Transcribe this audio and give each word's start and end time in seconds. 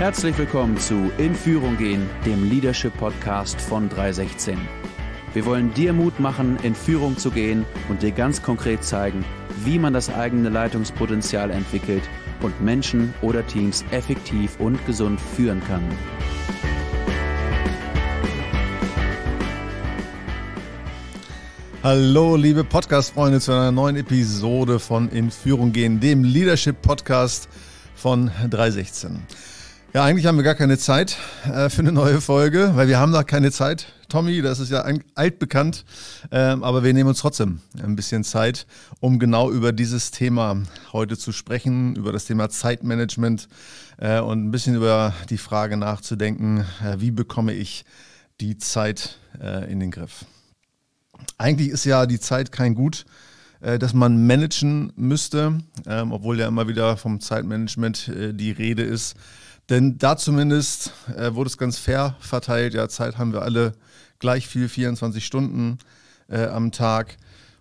Herzlich 0.00 0.38
willkommen 0.38 0.78
zu 0.78 1.10
In 1.18 1.34
Führung 1.34 1.76
gehen, 1.76 2.08
dem 2.24 2.48
Leadership 2.48 2.96
Podcast 2.96 3.60
von 3.60 3.90
316. 3.90 4.58
Wir 5.34 5.44
wollen 5.44 5.74
dir 5.74 5.92
Mut 5.92 6.18
machen, 6.18 6.56
in 6.62 6.74
Führung 6.74 7.18
zu 7.18 7.30
gehen 7.30 7.66
und 7.90 8.00
dir 8.00 8.10
ganz 8.10 8.40
konkret 8.40 8.82
zeigen, 8.82 9.26
wie 9.62 9.78
man 9.78 9.92
das 9.92 10.08
eigene 10.08 10.48
Leitungspotenzial 10.48 11.50
entwickelt 11.50 12.02
und 12.40 12.58
Menschen 12.62 13.12
oder 13.20 13.46
Teams 13.46 13.84
effektiv 13.90 14.58
und 14.58 14.82
gesund 14.86 15.20
führen 15.20 15.62
kann. 15.68 15.82
Hallo, 21.82 22.36
liebe 22.36 22.64
Podcast-Freunde, 22.64 23.40
zu 23.40 23.52
einer 23.52 23.70
neuen 23.70 23.96
Episode 23.96 24.78
von 24.78 25.10
In 25.10 25.30
Führung 25.30 25.72
gehen, 25.72 26.00
dem 26.00 26.24
Leadership-Podcast 26.24 27.50
von 27.94 28.30
316. 28.48 29.20
Ja, 29.92 30.04
eigentlich 30.04 30.26
haben 30.26 30.36
wir 30.36 30.44
gar 30.44 30.54
keine 30.54 30.78
Zeit 30.78 31.16
äh, 31.52 31.68
für 31.68 31.80
eine 31.80 31.90
neue 31.90 32.20
Folge, 32.20 32.70
weil 32.76 32.86
wir 32.86 33.00
haben 33.00 33.10
da 33.10 33.24
keine 33.24 33.50
Zeit. 33.50 33.86
Tommy, 34.08 34.40
das 34.40 34.60
ist 34.60 34.70
ja 34.70 34.84
altbekannt, 35.16 35.84
ähm, 36.30 36.62
aber 36.62 36.84
wir 36.84 36.94
nehmen 36.94 37.08
uns 37.08 37.18
trotzdem 37.18 37.60
ein 37.82 37.96
bisschen 37.96 38.22
Zeit, 38.22 38.68
um 39.00 39.18
genau 39.18 39.50
über 39.50 39.72
dieses 39.72 40.12
Thema 40.12 40.62
heute 40.92 41.18
zu 41.18 41.32
sprechen, 41.32 41.96
über 41.96 42.12
das 42.12 42.26
Thema 42.26 42.48
Zeitmanagement 42.50 43.48
äh, 43.98 44.20
und 44.20 44.44
ein 44.44 44.52
bisschen 44.52 44.76
über 44.76 45.12
die 45.28 45.38
Frage 45.38 45.76
nachzudenken, 45.76 46.64
äh, 46.84 47.00
wie 47.00 47.10
bekomme 47.10 47.52
ich 47.52 47.84
die 48.40 48.58
Zeit 48.58 49.18
äh, 49.42 49.68
in 49.72 49.80
den 49.80 49.90
Griff. 49.90 50.24
Eigentlich 51.36 51.70
ist 51.70 51.84
ja 51.84 52.06
die 52.06 52.20
Zeit 52.20 52.52
kein 52.52 52.76
Gut, 52.76 53.06
äh, 53.60 53.76
das 53.76 53.92
man 53.92 54.24
managen 54.24 54.92
müsste, 54.94 55.58
ähm, 55.88 56.12
obwohl 56.12 56.38
ja 56.38 56.46
immer 56.46 56.68
wieder 56.68 56.96
vom 56.96 57.18
Zeitmanagement 57.18 58.06
äh, 58.06 58.32
die 58.32 58.52
Rede 58.52 58.84
ist. 58.84 59.16
Denn 59.70 59.98
da 59.98 60.16
zumindest 60.16 60.92
äh, 61.16 61.32
wurde 61.34 61.48
es 61.48 61.56
ganz 61.56 61.78
fair 61.78 62.16
verteilt. 62.18 62.74
Ja, 62.74 62.88
Zeit 62.88 63.18
haben 63.18 63.32
wir 63.32 63.42
alle 63.42 63.72
gleich 64.18 64.48
viel, 64.48 64.68
24 64.68 65.24
Stunden 65.24 65.78
äh, 66.28 66.46
am 66.46 66.72
Tag. 66.72 67.16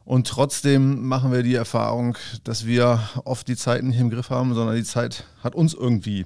Und 0.06 0.28
trotzdem 0.28 1.08
machen 1.08 1.32
wir 1.32 1.44
die 1.44 1.54
Erfahrung, 1.54 2.18
dass 2.44 2.66
wir 2.66 3.00
oft 3.26 3.48
die 3.48 3.56
Zeit 3.56 3.84
nicht 3.84 4.00
im 4.00 4.10
Griff 4.10 4.32
haben, 4.32 4.56
sondern 4.56 4.76
die 4.76 4.84
Zeit 4.84 5.26
hat 5.44 5.54
uns 5.54 5.76
irgendwie 5.76 6.26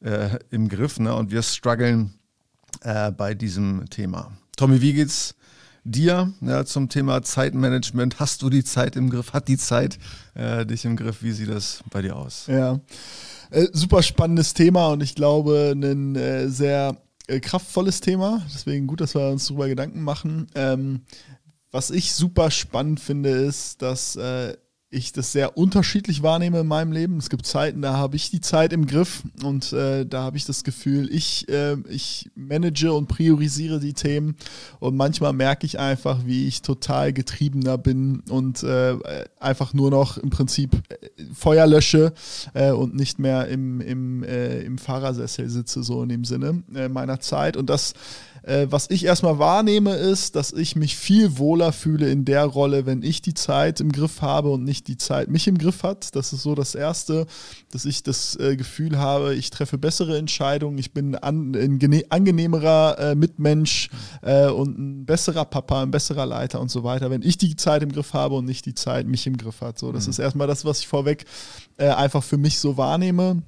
äh, 0.00 0.38
im 0.50 0.68
Griff. 0.68 1.00
Ne? 1.00 1.12
Und 1.12 1.32
wir 1.32 1.42
strugglen 1.42 2.14
äh, 2.82 3.10
bei 3.10 3.34
diesem 3.34 3.90
Thema. 3.90 4.30
Tommy, 4.56 4.80
wie 4.80 4.92
geht's 4.92 5.34
dir 5.84 6.32
ja, 6.40 6.64
zum 6.64 6.88
Thema 6.88 7.22
Zeitmanagement. 7.22 8.18
Hast 8.18 8.42
du 8.42 8.50
die 8.50 8.64
Zeit 8.64 8.96
im 8.96 9.10
Griff? 9.10 9.32
Hat 9.32 9.48
die 9.48 9.58
Zeit 9.58 9.98
äh, 10.34 10.64
dich 10.66 10.84
im 10.84 10.96
Griff? 10.96 11.22
Wie 11.22 11.32
sieht 11.32 11.50
das 11.50 11.84
bei 11.90 12.02
dir 12.02 12.16
aus? 12.16 12.46
Ja, 12.48 12.80
äh, 13.50 13.66
super 13.72 14.02
spannendes 14.02 14.54
Thema 14.54 14.88
und 14.88 15.02
ich 15.02 15.14
glaube, 15.14 15.72
ein 15.74 16.16
äh, 16.16 16.48
sehr 16.48 16.96
äh, 17.26 17.40
kraftvolles 17.40 18.00
Thema. 18.00 18.42
Deswegen 18.52 18.86
gut, 18.86 19.00
dass 19.00 19.14
wir 19.14 19.28
uns 19.30 19.46
darüber 19.46 19.68
Gedanken 19.68 20.02
machen. 20.02 20.46
Ähm, 20.54 21.02
was 21.70 21.90
ich 21.90 22.14
super 22.14 22.50
spannend 22.50 23.00
finde, 23.00 23.30
ist, 23.30 23.82
dass 23.82 24.16
äh, 24.16 24.56
ich 24.94 25.12
das 25.12 25.32
sehr 25.32 25.56
unterschiedlich 25.56 26.22
wahrnehme 26.22 26.60
in 26.60 26.66
meinem 26.66 26.92
Leben. 26.92 27.18
Es 27.18 27.28
gibt 27.28 27.46
Zeiten, 27.46 27.82
da 27.82 27.96
habe 27.96 28.16
ich 28.16 28.30
die 28.30 28.40
Zeit 28.40 28.72
im 28.72 28.86
Griff 28.86 29.22
und 29.42 29.72
äh, 29.72 30.06
da 30.06 30.22
habe 30.22 30.36
ich 30.36 30.44
das 30.44 30.64
Gefühl, 30.64 31.12
ich, 31.12 31.48
äh, 31.48 31.76
ich 31.88 32.30
manage 32.34 32.92
und 32.92 33.08
priorisiere 33.08 33.80
die 33.80 33.92
Themen 33.92 34.36
und 34.80 34.96
manchmal 34.96 35.32
merke 35.32 35.66
ich 35.66 35.78
einfach, 35.78 36.24
wie 36.24 36.46
ich 36.46 36.62
total 36.62 37.12
getriebener 37.12 37.76
bin 37.76 38.22
und 38.28 38.62
äh, 38.62 38.96
einfach 39.38 39.74
nur 39.74 39.90
noch 39.90 40.18
im 40.18 40.30
Prinzip 40.30 40.74
äh, 40.88 41.24
Feuer 41.34 41.66
lösche 41.66 42.12
äh, 42.54 42.70
und 42.70 42.94
nicht 42.94 43.18
mehr 43.18 43.48
im, 43.48 43.80
im, 43.80 44.22
äh, 44.22 44.60
im 44.60 44.78
Fahrersessel 44.78 45.50
sitze, 45.50 45.82
so 45.82 46.02
in 46.02 46.08
dem 46.08 46.24
Sinne 46.24 46.62
meiner 46.90 47.20
Zeit 47.20 47.56
und 47.56 47.68
das 47.68 47.94
äh, 48.46 48.66
was 48.68 48.90
ich 48.90 49.04
erstmal 49.04 49.38
wahrnehme, 49.38 49.94
ist, 49.94 50.36
dass 50.36 50.52
ich 50.52 50.76
mich 50.76 50.96
viel 50.96 51.38
wohler 51.38 51.72
fühle 51.72 52.10
in 52.10 52.26
der 52.26 52.44
Rolle, 52.44 52.84
wenn 52.84 53.02
ich 53.02 53.22
die 53.22 53.32
Zeit 53.32 53.80
im 53.80 53.90
Griff 53.90 54.20
habe 54.20 54.50
und 54.50 54.64
nicht 54.64 54.86
die 54.88 54.98
Zeit 54.98 55.30
mich 55.30 55.48
im 55.48 55.56
Griff 55.56 55.82
hat. 55.82 56.14
Das 56.14 56.32
ist 56.34 56.42
so 56.42 56.54
das 56.54 56.74
Erste, 56.74 57.26
dass 57.72 57.86
ich 57.86 58.02
das 58.02 58.36
äh, 58.36 58.56
Gefühl 58.56 58.98
habe, 58.98 59.34
ich 59.34 59.48
treffe 59.48 59.78
bessere 59.78 60.18
Entscheidungen, 60.18 60.76
ich 60.76 60.92
bin 60.92 61.14
an, 61.14 61.54
ein 61.54 62.02
angenehmerer 62.10 62.98
äh, 62.98 63.14
Mitmensch 63.14 63.88
äh, 64.20 64.48
und 64.48 64.78
ein 64.78 65.06
besserer 65.06 65.46
Papa, 65.46 65.82
ein 65.82 65.90
besserer 65.90 66.26
Leiter 66.26 66.60
und 66.60 66.70
so 66.70 66.84
weiter, 66.84 67.10
wenn 67.10 67.22
ich 67.22 67.38
die 67.38 67.56
Zeit 67.56 67.82
im 67.82 67.92
Griff 67.92 68.12
habe 68.12 68.34
und 68.34 68.44
nicht 68.44 68.66
die 68.66 68.74
Zeit 68.74 69.06
mich 69.06 69.26
im 69.26 69.38
Griff 69.38 69.62
hat. 69.62 69.78
So, 69.78 69.90
das 69.90 70.06
mhm. 70.06 70.10
ist 70.10 70.18
erstmal 70.18 70.46
das, 70.46 70.66
was 70.66 70.80
ich 70.80 70.88
vorweg 70.88 71.24
äh, 71.78 71.88
einfach 71.88 72.22
für 72.22 72.36
mich 72.36 72.58
so 72.58 72.76
wahrnehme. 72.76 73.42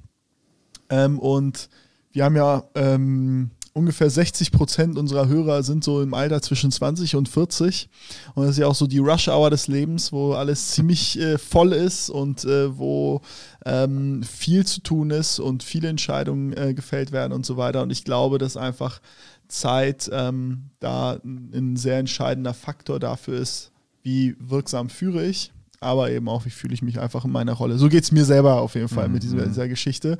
Ähm, 0.89 1.19
und 1.19 1.69
wir 2.11 2.25
haben 2.25 2.35
ja 2.35 2.63
ähm, 2.73 3.51
ungefähr 3.77 4.09
60 4.09 4.51
Prozent 4.51 4.97
unserer 4.97 5.27
Hörer 5.27 5.61
sind 5.63 5.83
so 5.83 6.01
im 6.01 6.13
Alter 6.13 6.41
zwischen 6.41 6.71
20 6.71 7.15
und 7.15 7.29
40. 7.29 7.89
Und 8.33 8.43
das 8.43 8.53
ist 8.53 8.57
ja 8.57 8.67
auch 8.67 8.75
so 8.75 8.87
die 8.87 8.97
Rush-Hour 8.97 9.49
des 9.49 9.67
Lebens, 9.67 10.11
wo 10.11 10.33
alles 10.33 10.71
ziemlich 10.71 11.19
äh, 11.19 11.37
voll 11.37 11.73
ist 11.73 12.09
und 12.09 12.43
äh, 12.43 12.77
wo 12.77 13.21
ähm, 13.65 14.23
viel 14.23 14.65
zu 14.65 14.81
tun 14.81 15.11
ist 15.11 15.39
und 15.39 15.63
viele 15.63 15.87
Entscheidungen 15.89 16.53
äh, 16.53 16.73
gefällt 16.73 17.11
werden 17.11 17.33
und 17.33 17.45
so 17.45 17.55
weiter. 17.55 17.83
Und 17.83 17.91
ich 17.91 18.03
glaube, 18.03 18.39
dass 18.39 18.57
einfach 18.57 18.99
Zeit 19.47 20.09
ähm, 20.11 20.71
da 20.79 21.19
ein 21.23 21.77
sehr 21.77 21.99
entscheidender 21.99 22.53
Faktor 22.53 22.99
dafür 22.99 23.39
ist, 23.39 23.71
wie 24.01 24.35
wirksam 24.39 24.89
führe 24.89 25.23
ich 25.25 25.51
aber 25.79 26.11
eben 26.11 26.27
auch, 26.29 26.45
wie 26.45 26.49
fühle 26.49 26.73
ich 26.73 26.81
mich 26.81 26.99
einfach 26.99 27.25
in 27.25 27.31
meiner 27.31 27.53
Rolle. 27.53 27.77
So 27.77 27.89
geht 27.89 28.03
es 28.03 28.11
mir 28.11 28.25
selber 28.25 28.61
auf 28.61 28.75
jeden 28.75 28.89
Fall 28.89 29.07
mhm. 29.07 29.13
mit 29.13 29.23
dieser, 29.23 29.37
mhm. 29.37 29.49
dieser, 29.49 29.67
Geschichte. 29.67 30.17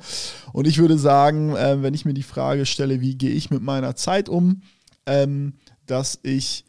Und 0.52 0.66
ich 0.66 0.78
würde 0.78 0.98
sagen, 0.98 1.54
äh, 1.56 1.82
wenn 1.82 1.94
ich 1.94 2.04
mir 2.04 2.14
die 2.14 2.22
Frage 2.22 2.66
stelle, 2.66 3.00
wie 3.00 3.16
gehe 3.16 3.30
ich 3.30 3.50
mit 3.50 3.62
meiner 3.62 3.96
Zeit 3.96 4.28
um, 4.28 4.62
ähm, 5.06 5.54
dass 5.86 6.18
ich 6.22 6.64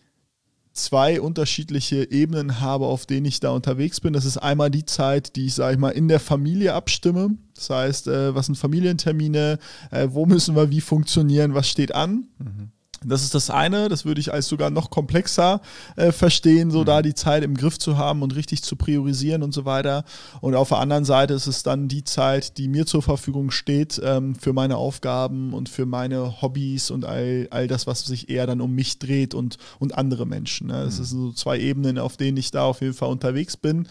zwei 0.74 1.20
unterschiedliche 1.20 2.10
Ebenen 2.10 2.62
habe, 2.62 2.86
auf 2.86 3.06
denen 3.06 3.26
ich 3.26 3.40
da 3.40 3.52
unterwegs 3.52 4.00
bin. 4.00 4.14
Das 4.14 4.26
ist 4.26 4.38
einmal 4.38 4.72
die 4.72 4.86
Zeit, 4.86 5.36
die 5.36 5.48
ich, 5.48 5.56
sage 5.56 5.74
ich 5.74 5.80
mal, 5.80 5.90
in 5.90 6.08
der 6.08 6.20
Familie 6.20 6.74
abstimme. 6.74 7.38
Das 7.56 7.70
heißt, 7.70 8.08
äh, 8.08 8.34
was 8.34 8.46
sind 8.46 8.56
Familientermine, 8.56 9.60
äh, 9.92 10.08
wo 10.10 10.26
müssen 10.26 10.56
wir 10.56 10.70
wie 10.70 10.82
funktionieren, 10.82 11.54
was 11.54 11.68
steht 11.68 11.94
an. 11.94 12.28
Mhm. 12.38 12.72
Das 13.06 13.24
ist 13.24 13.34
das 13.34 13.50
eine, 13.50 13.88
das 13.88 14.06
würde 14.06 14.20
ich 14.20 14.34
als 14.34 14.48
sogar 14.48 14.70
noch 14.70 14.90
komplexer 14.90 15.62
äh, 15.96 16.12
verstehen, 16.12 16.72
so 16.72 16.82
mhm. 16.82 16.86
da 16.86 17.02
die 17.02 17.14
Zeit 17.14 17.44
im 17.44 17.56
Griff 17.56 17.80
zu 17.80 17.98
haben 17.98 18.22
und 18.22 18.36
richtig 18.36 18.64
zu 18.64 18.76
priorisieren 18.76 19.44
und 19.44 19.54
so 19.54 19.66
weiter. 19.66 20.04
Und 20.42 20.56
auf 20.56 20.70
der 20.70 20.80
anderen 20.80 21.06
Seite 21.06 21.34
ist 21.34 21.48
es 21.48 21.64
dann 21.64 21.88
die 21.88 22.04
Zeit, 22.04 22.58
die 22.58 22.68
mir 22.68 22.86
zur 22.86 23.02
Verfügung 23.02 23.52
steht 23.52 24.02
ähm, 24.04 24.36
für 24.36 24.54
meine 24.54 24.78
Aufgaben 24.78 25.54
und 25.54 25.70
für 25.70 25.86
meine 25.86 26.42
Hobbys 26.42 26.92
und 26.92 27.06
all, 27.06 27.48
all 27.52 27.68
das, 27.68 27.88
was 27.88 28.06
sich 28.06 28.30
eher 28.30 28.48
dann 28.48 28.62
um 28.62 28.74
mich 28.74 29.00
dreht 29.00 29.34
und, 29.34 29.58
und 29.80 29.98
andere 29.98 30.26
Menschen. 30.26 30.68
Ne? 30.68 30.84
Das 30.84 31.00
mhm. 31.00 31.04
sind 31.04 31.20
so 31.20 31.31
zwei 31.31 31.60
Ebenen, 31.60 31.98
auf 31.98 32.18
denen 32.18 32.38
ich 32.38 32.52
da 32.52 32.64
auf 32.64 32.81
jeden 32.81 32.94
Fall 32.94 33.10
unterwegs 33.10 33.56
bin. 33.56 33.88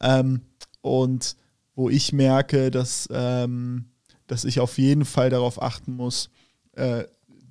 Ähm, 0.00 0.42
und 0.82 1.36
wo 1.74 1.88
ich 1.88 2.12
merke, 2.12 2.70
dass, 2.70 3.08
ähm, 3.12 3.86
dass 4.26 4.44
ich 4.44 4.60
auf 4.60 4.78
jeden 4.78 5.04
Fall 5.04 5.30
darauf 5.30 5.62
achten 5.62 5.94
muss, 5.94 6.30
äh, 6.74 7.04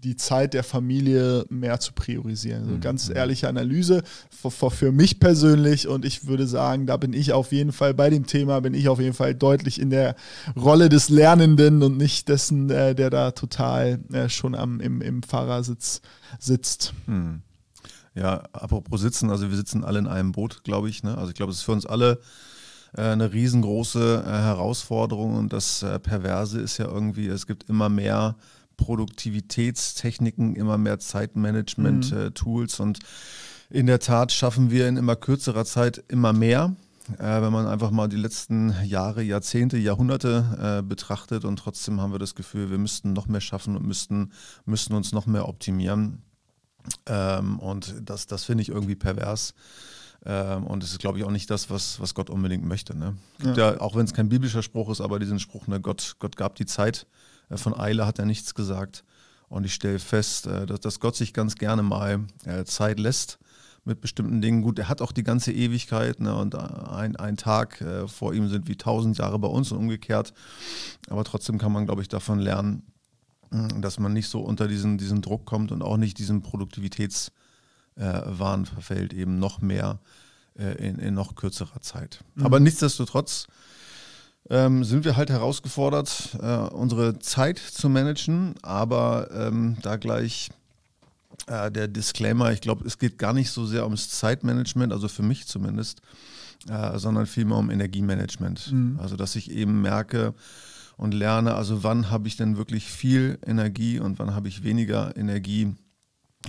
die 0.03 0.15
Zeit 0.15 0.53
der 0.53 0.63
Familie 0.63 1.45
mehr 1.49 1.79
zu 1.79 1.93
priorisieren. 1.93 2.63
Also 2.63 2.79
ganz 2.79 3.09
mhm. 3.09 3.15
ehrliche 3.15 3.47
Analyse 3.47 4.03
für, 4.29 4.71
für, 4.71 4.91
mich 4.91 5.19
persönlich 5.19 5.87
und 5.87 6.05
ich 6.05 6.27
würde 6.27 6.47
sagen, 6.47 6.87
da 6.87 6.97
bin 6.97 7.13
ich 7.13 7.33
auf 7.33 7.51
jeden 7.51 7.71
Fall 7.71 7.93
bei 7.93 8.09
dem 8.09 8.25
Thema, 8.25 8.59
bin 8.61 8.73
ich 8.73 8.89
auf 8.89 8.99
jeden 8.99 9.13
Fall 9.13 9.35
deutlich 9.35 9.79
in 9.79 9.89
der 9.89 10.15
Rolle 10.55 10.89
des 10.89 11.09
Lernenden 11.09 11.83
und 11.83 11.97
nicht 11.97 12.29
dessen, 12.29 12.69
äh, 12.69 12.95
der 12.95 13.09
da 13.09 13.31
total 13.31 13.99
äh, 14.11 14.27
schon 14.27 14.55
am, 14.55 14.79
im, 14.79 15.01
im 15.01 15.21
Fahrersitz 15.23 16.01
sitzt. 16.39 16.93
Hm. 17.05 17.41
Ja, 18.15 18.43
apropos 18.51 19.01
sitzen, 19.01 19.29
also 19.29 19.49
wir 19.49 19.55
sitzen 19.55 19.83
alle 19.83 19.99
in 19.99 20.07
einem 20.07 20.31
Boot, 20.31 20.63
glaube 20.63 20.89
ich. 20.89 21.03
Ne? 21.03 21.17
Also 21.17 21.29
ich 21.29 21.35
glaube, 21.35 21.51
es 21.51 21.59
ist 21.59 21.63
für 21.63 21.71
uns 21.71 21.85
alle 21.85 22.19
äh, 22.97 23.03
eine 23.03 23.31
riesengroße 23.31 24.23
Herausforderung 24.25 25.35
und 25.37 25.53
das 25.53 25.85
Perverse 26.03 26.59
ist 26.59 26.77
ja 26.77 26.85
irgendwie, 26.85 27.27
es 27.27 27.45
gibt 27.45 27.69
immer 27.69 27.87
mehr 27.87 28.35
Produktivitätstechniken, 28.77 30.55
immer 30.55 30.77
mehr 30.77 30.99
Zeitmanagement-Tools 30.99 32.79
mhm. 32.79 32.83
und 32.83 32.99
in 33.71 33.87
der 33.87 33.99
Tat 33.99 34.33
schaffen 34.33 34.69
wir 34.69 34.87
in 34.87 34.97
immer 34.97 35.15
kürzerer 35.15 35.63
Zeit 35.65 36.03
immer 36.09 36.33
mehr. 36.33 36.75
Äh, 37.17 37.41
wenn 37.41 37.51
man 37.51 37.67
einfach 37.67 37.91
mal 37.91 38.07
die 38.07 38.17
letzten 38.17 38.75
Jahre, 38.83 39.23
Jahrzehnte, 39.23 39.77
Jahrhunderte 39.77 40.79
äh, 40.79 40.87
betrachtet 40.87 41.45
und 41.45 41.57
trotzdem 41.57 41.99
haben 41.99 42.11
wir 42.11 42.19
das 42.19 42.35
Gefühl, 42.35 42.69
wir 42.69 42.77
müssten 42.77 43.13
noch 43.13 43.27
mehr 43.27 43.41
schaffen 43.41 43.75
und 43.75 43.85
müssten, 43.85 44.31
müssten 44.65 44.93
uns 44.93 45.11
noch 45.11 45.25
mehr 45.25 45.47
optimieren. 45.47 46.21
Ähm, 47.05 47.59
und 47.59 47.95
das, 48.03 48.27
das 48.27 48.43
finde 48.43 48.61
ich 48.61 48.69
irgendwie 48.69 48.95
pervers. 48.95 49.53
Ähm, 50.25 50.65
und 50.67 50.83
es 50.83 50.91
ist, 50.91 50.99
glaube 50.99 51.17
ich, 51.17 51.23
auch 51.23 51.31
nicht 51.31 51.49
das, 51.49 51.69
was, 51.69 51.99
was 51.99 52.13
Gott 52.13 52.29
unbedingt 52.29 52.65
möchte. 52.65 52.95
Ne? 52.95 53.15
Ja. 53.43 53.53
ja. 53.53 53.81
auch 53.81 53.95
wenn 53.95 54.05
es 54.05 54.13
kein 54.13 54.29
biblischer 54.29 54.63
Spruch 54.63 54.89
ist, 54.89 55.01
aber 55.01 55.19
diesen 55.19 55.39
Spruch, 55.39 55.67
ne, 55.67 55.79
Gott, 55.79 56.17
Gott 56.19 56.37
gab 56.37 56.55
die 56.55 56.65
Zeit 56.65 57.07
äh, 57.07 57.20
von 57.57 57.77
Eile 57.77 58.05
hat 58.05 58.19
er 58.19 58.25
nichts 58.25 58.55
gesagt. 58.55 59.03
Und 59.49 59.65
ich 59.65 59.73
stelle 59.73 59.99
fest, 59.99 60.47
äh, 60.47 60.65
dass, 60.65 60.79
dass 60.79 60.99
Gott 60.99 61.15
sich 61.15 61.33
ganz 61.33 61.55
gerne 61.55 61.83
mal 61.83 62.21
äh, 62.45 62.63
Zeit 62.63 62.99
lässt 62.99 63.37
mit 63.83 63.99
bestimmten 63.99 64.41
Dingen. 64.41 64.61
Gut, 64.61 64.79
er 64.79 64.89
hat 64.89 65.01
auch 65.01 65.11
die 65.11 65.23
ganze 65.23 65.51
Ewigkeit 65.51 66.19
ne, 66.19 66.35
und 66.35 66.55
ein, 66.55 67.15
ein 67.15 67.35
Tag 67.35 67.81
äh, 67.81 68.07
vor 68.07 68.33
ihm 68.33 68.47
sind 68.47 68.67
wie 68.67 68.77
tausend 68.77 69.17
Jahre 69.17 69.39
bei 69.39 69.47
uns 69.47 69.71
und 69.71 69.79
umgekehrt. 69.79 70.33
Aber 71.09 71.23
trotzdem 71.23 71.57
kann 71.57 71.71
man, 71.71 71.85
glaube 71.85 72.01
ich, 72.01 72.07
davon 72.07 72.39
lernen, 72.39 72.83
dass 73.49 73.99
man 73.99 74.13
nicht 74.13 74.29
so 74.29 74.39
unter 74.39 74.67
diesen, 74.67 74.97
diesen 74.97 75.21
Druck 75.21 75.45
kommt 75.45 75.73
und 75.73 75.81
auch 75.81 75.97
nicht 75.97 76.19
diesen 76.19 76.41
Produktivitätswahn 76.41 78.63
äh, 78.63 78.65
verfällt, 78.65 79.13
eben 79.13 79.39
noch 79.39 79.59
mehr 79.59 79.99
äh, 80.57 80.87
in, 80.87 80.99
in, 80.99 81.13
noch 81.13 81.35
kürzerer 81.35 81.81
Zeit. 81.81 82.23
Mhm. 82.35 82.45
Aber 82.45 82.61
nichtsdestotrotz 82.61 83.47
ähm, 84.49 84.83
sind 84.83 85.05
wir 85.05 85.17
halt 85.17 85.29
herausgefordert, 85.29 86.37
äh, 86.41 86.57
unsere 86.73 87.19
Zeit 87.19 87.59
zu 87.59 87.89
managen, 87.89 88.55
aber 88.61 89.29
ähm, 89.33 89.77
da 89.81 89.95
gleich 89.95 90.49
äh, 91.47 91.71
der 91.71 91.87
Disclaimer, 91.87 92.51
ich 92.51 92.61
glaube, 92.61 92.85
es 92.85 92.97
geht 92.97 93.17
gar 93.17 93.33
nicht 93.33 93.51
so 93.51 93.65
sehr 93.65 93.83
ums 93.83 94.09
Zeitmanagement, 94.09 94.91
also 94.91 95.07
für 95.07 95.23
mich 95.23 95.47
zumindest, 95.47 96.01
äh, 96.69 96.97
sondern 96.97 97.25
vielmehr 97.25 97.57
um 97.57 97.69
Energiemanagement. 97.69 98.71
Mhm. 98.71 98.99
Also 98.99 99.15
dass 99.15 99.35
ich 99.35 99.51
eben 99.51 99.81
merke, 99.81 100.33
und 101.01 101.15
lerne, 101.15 101.55
also 101.55 101.83
wann 101.83 102.11
habe 102.11 102.27
ich 102.27 102.37
denn 102.37 102.57
wirklich 102.57 102.85
viel 102.85 103.39
Energie 103.43 103.99
und 103.99 104.19
wann 104.19 104.35
habe 104.35 104.47
ich 104.47 104.63
weniger 104.63 105.17
Energie 105.17 105.73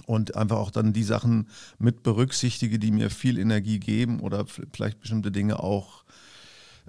und 0.05 0.37
einfach 0.37 0.59
auch 0.59 0.71
dann 0.71 0.93
die 0.93 1.05
Sachen 1.05 1.49
mit 1.79 2.03
berücksichtige, 2.03 2.79
die 2.79 2.91
mir 2.91 3.09
viel 3.09 3.39
Energie 3.39 3.79
geben 3.79 4.21
oder 4.21 4.45
vielleicht 4.47 5.01
bestimmte 5.01 5.33
Dinge 5.33 5.59
auch 5.61 6.02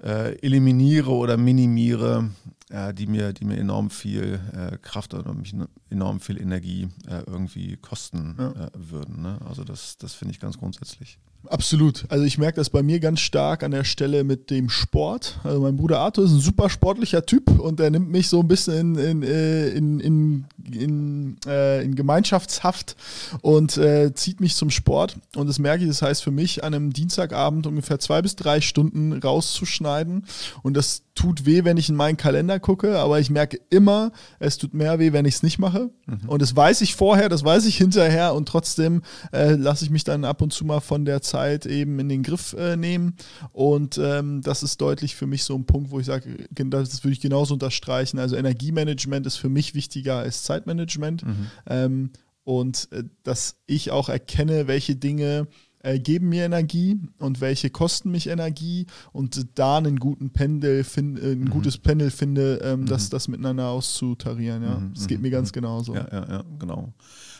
äh, 0.02 0.36
eliminiere 0.38 1.10
oder 1.10 1.36
minimiere, 1.36 2.30
die, 2.70 3.06
mir, 3.06 3.32
die 3.32 3.44
mir 3.44 3.58
enorm 3.58 3.90
viel 3.90 4.40
äh, 4.52 4.78
Kraft 4.78 5.14
oder 5.14 5.34
mich 5.34 5.54
enorm 5.90 6.20
viel 6.20 6.40
Energie 6.40 6.88
äh, 7.06 7.22
irgendwie 7.26 7.76
kosten 7.76 8.36
ja. 8.38 8.50
Äh, 8.50 8.70
würden. 8.74 9.22
Ne? 9.22 9.38
Also 9.46 9.64
das, 9.64 9.98
das 9.98 10.14
finde 10.14 10.32
ich 10.32 10.40
ganz 10.40 10.58
grundsätzlich. 10.58 11.18
Absolut. 11.48 12.06
Also 12.08 12.24
ich 12.24 12.38
merke 12.38 12.56
das 12.56 12.70
bei 12.70 12.82
mir 12.82 13.00
ganz 13.00 13.20
stark 13.20 13.62
an 13.62 13.70
der 13.70 13.84
Stelle 13.84 14.24
mit 14.24 14.50
dem 14.50 14.70
Sport. 14.70 15.38
Also 15.44 15.60
mein 15.60 15.76
Bruder 15.76 15.98
Arthur 15.98 16.24
ist 16.24 16.32
ein 16.32 16.40
super 16.40 16.70
sportlicher 16.70 17.26
Typ 17.26 17.50
und 17.60 17.80
er 17.80 17.90
nimmt 17.90 18.10
mich 18.10 18.28
so 18.28 18.40
ein 18.40 18.48
bisschen 18.48 18.96
in, 18.96 19.22
in, 19.22 19.22
äh, 19.22 19.68
in, 19.68 20.00
in, 20.00 20.44
in, 20.72 21.36
äh, 21.46 21.84
in 21.84 21.94
Gemeinschaftshaft 21.94 22.96
und 23.42 23.76
äh, 23.76 24.14
zieht 24.14 24.40
mich 24.40 24.54
zum 24.56 24.70
Sport. 24.70 25.16
Und 25.36 25.48
das 25.48 25.58
merke 25.58 25.84
ich, 25.84 25.88
das 25.88 26.02
heißt 26.02 26.22
für 26.22 26.30
mich, 26.30 26.64
an 26.64 26.72
einem 26.72 26.92
Dienstagabend 26.92 27.66
ungefähr 27.66 27.98
zwei 27.98 28.22
bis 28.22 28.36
drei 28.36 28.60
Stunden 28.60 29.12
rauszuschneiden. 29.12 30.24
Und 30.62 30.74
das 30.74 31.02
tut 31.14 31.46
weh, 31.46 31.64
wenn 31.64 31.76
ich 31.76 31.88
in 31.88 31.96
meinen 31.96 32.16
Kalender 32.16 32.53
gucke, 32.58 32.98
aber 32.98 33.20
ich 33.20 33.30
merke 33.30 33.60
immer, 33.70 34.12
es 34.38 34.58
tut 34.58 34.74
mehr 34.74 34.98
weh, 34.98 35.12
wenn 35.12 35.24
ich 35.24 35.36
es 35.36 35.42
nicht 35.42 35.58
mache. 35.58 35.90
Mhm. 36.06 36.28
Und 36.28 36.42
das 36.42 36.54
weiß 36.54 36.80
ich 36.80 36.94
vorher, 36.94 37.28
das 37.28 37.44
weiß 37.44 37.66
ich 37.66 37.76
hinterher 37.76 38.34
und 38.34 38.48
trotzdem 38.48 39.02
äh, 39.32 39.52
lasse 39.52 39.84
ich 39.84 39.90
mich 39.90 40.04
dann 40.04 40.24
ab 40.24 40.42
und 40.42 40.52
zu 40.52 40.64
mal 40.64 40.80
von 40.80 41.04
der 41.04 41.22
Zeit 41.22 41.66
eben 41.66 41.98
in 41.98 42.08
den 42.08 42.22
Griff 42.22 42.54
äh, 42.58 42.76
nehmen. 42.76 43.16
Und 43.52 43.98
ähm, 44.02 44.42
das 44.42 44.62
ist 44.62 44.80
deutlich 44.80 45.14
für 45.14 45.26
mich 45.26 45.44
so 45.44 45.54
ein 45.54 45.66
Punkt, 45.66 45.90
wo 45.90 46.00
ich 46.00 46.06
sage, 46.06 46.46
das 46.50 47.04
würde 47.04 47.12
ich 47.12 47.20
genauso 47.20 47.54
unterstreichen. 47.54 48.18
Also 48.18 48.36
Energiemanagement 48.36 49.26
ist 49.26 49.36
für 49.36 49.48
mich 49.48 49.74
wichtiger 49.74 50.18
als 50.18 50.42
Zeitmanagement. 50.42 51.24
Mhm. 51.24 51.46
Ähm, 51.66 52.10
und 52.44 52.88
äh, 52.92 53.04
dass 53.22 53.56
ich 53.66 53.90
auch 53.90 54.08
erkenne, 54.08 54.66
welche 54.66 54.96
Dinge 54.96 55.48
äh, 55.84 55.98
geben 55.98 56.30
mir 56.30 56.44
Energie 56.44 56.98
und 57.18 57.40
welche 57.40 57.70
kosten 57.70 58.10
mich 58.10 58.28
Energie 58.28 58.86
und 59.12 59.46
da 59.58 59.78
einen 59.78 59.98
guten 59.98 60.30
Pendel, 60.30 60.82
find, 60.82 61.18
äh, 61.18 61.32
ein 61.32 61.40
mhm. 61.40 61.50
gutes 61.50 61.78
Pendel 61.78 62.10
finde, 62.10 62.60
ähm, 62.62 62.80
mhm. 62.80 62.86
das, 62.86 63.10
das 63.10 63.28
miteinander 63.28 63.68
auszutarieren. 63.68 64.62
Ja. 64.62 64.78
Mhm. 64.78 64.94
Das 64.94 65.06
geht 65.06 65.20
mir 65.20 65.30
ganz 65.30 65.50
mhm. 65.50 65.54
genauso. 65.54 65.94
Ja, 65.94 66.08
ja, 66.10 66.26
ja, 66.28 66.44
genau. 66.58 66.92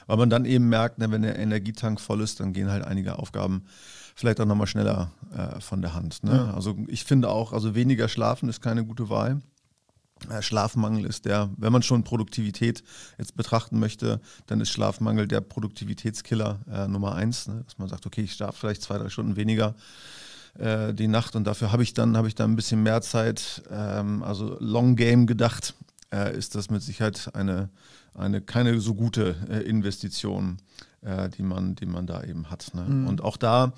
Weil 0.06 0.16
man 0.18 0.30
dann 0.30 0.44
eben 0.44 0.68
merkt, 0.68 0.98
ne, 0.98 1.10
wenn 1.10 1.22
der 1.22 1.38
Energietank 1.38 2.00
voll 2.00 2.20
ist, 2.20 2.40
dann 2.40 2.52
gehen 2.52 2.70
halt 2.70 2.84
einige 2.84 3.18
Aufgaben 3.18 3.62
vielleicht 4.14 4.40
auch 4.40 4.46
nochmal 4.46 4.66
schneller 4.66 5.10
äh, 5.34 5.60
von 5.60 5.80
der 5.80 5.94
Hand. 5.94 6.22
Ne? 6.22 6.32
Ja. 6.32 6.54
Also 6.54 6.76
ich 6.88 7.04
finde 7.04 7.30
auch, 7.30 7.52
also 7.52 7.74
weniger 7.74 8.08
schlafen 8.08 8.48
ist 8.48 8.60
keine 8.60 8.84
gute 8.84 9.08
Wahl. 9.08 9.40
Äh, 10.30 10.42
Schlafmangel 10.42 11.06
ist 11.06 11.24
der, 11.24 11.50
wenn 11.56 11.72
man 11.72 11.82
schon 11.82 12.04
Produktivität 12.04 12.82
jetzt 13.18 13.36
betrachten 13.36 13.78
möchte, 13.78 14.20
dann 14.46 14.60
ist 14.60 14.70
Schlafmangel 14.70 15.28
der 15.28 15.40
Produktivitätskiller 15.40 16.60
äh, 16.70 16.88
Nummer 16.88 17.14
eins. 17.14 17.48
Ne? 17.48 17.62
Dass 17.64 17.78
man 17.78 17.88
sagt, 17.88 18.06
okay, 18.06 18.22
ich 18.22 18.32
schlafe 18.32 18.58
vielleicht 18.58 18.82
zwei, 18.82 18.98
drei 18.98 19.08
Stunden 19.08 19.36
weniger 19.36 19.74
äh, 20.58 20.94
die 20.94 21.08
Nacht 21.08 21.36
und 21.36 21.44
dafür 21.44 21.72
habe 21.72 21.82
ich 21.82 21.94
dann 21.94 22.16
habe 22.16 22.28
ich 22.28 22.34
dann 22.34 22.52
ein 22.52 22.56
bisschen 22.56 22.82
mehr 22.82 23.02
Zeit. 23.02 23.62
Ähm, 23.70 24.22
also 24.22 24.56
Long 24.60 24.96
Game 24.96 25.26
gedacht 25.26 25.74
äh, 26.12 26.36
ist 26.36 26.54
das 26.54 26.70
mit 26.70 26.82
Sicherheit 26.82 27.30
eine, 27.34 27.70
eine 28.14 28.40
keine 28.40 28.80
so 28.80 28.94
gute 28.94 29.36
äh, 29.48 29.60
Investition, 29.60 30.58
äh, 31.02 31.28
die 31.28 31.42
man 31.42 31.74
die 31.74 31.86
man 31.86 32.06
da 32.06 32.22
eben 32.22 32.50
hat. 32.50 32.72
Ne? 32.74 32.82
Mhm. 32.82 33.06
Und 33.08 33.22
auch 33.22 33.36
da 33.36 33.72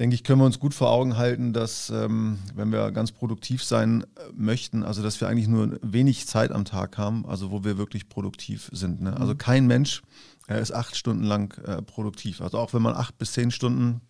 denke 0.00 0.14
ich, 0.14 0.24
können 0.24 0.40
wir 0.40 0.46
uns 0.46 0.58
gut 0.58 0.72
vor 0.72 0.90
Augen 0.90 1.18
halten, 1.18 1.52
dass 1.52 1.90
ähm, 1.90 2.38
wenn 2.54 2.72
wir 2.72 2.90
ganz 2.90 3.12
produktiv 3.12 3.62
sein 3.62 4.02
äh, 4.02 4.06
möchten, 4.34 4.82
also 4.82 5.02
dass 5.02 5.20
wir 5.20 5.28
eigentlich 5.28 5.46
nur 5.46 5.78
wenig 5.82 6.26
Zeit 6.26 6.52
am 6.52 6.64
Tag 6.64 6.96
haben, 6.96 7.26
also 7.26 7.50
wo 7.50 7.64
wir 7.64 7.76
wirklich 7.76 8.08
produktiv 8.08 8.70
sind. 8.72 9.02
Ne? 9.02 9.14
Also 9.14 9.34
mhm. 9.34 9.38
kein 9.38 9.66
Mensch 9.66 10.00
äh, 10.48 10.60
ist 10.60 10.72
acht 10.72 10.96
Stunden 10.96 11.24
lang 11.24 11.56
äh, 11.64 11.82
produktiv. 11.82 12.40
Also 12.40 12.58
auch 12.58 12.72
wenn 12.72 12.80
man 12.80 12.94
acht 12.94 13.18
bis 13.18 13.32
zehn 13.32 13.50
Stunden 13.50 14.00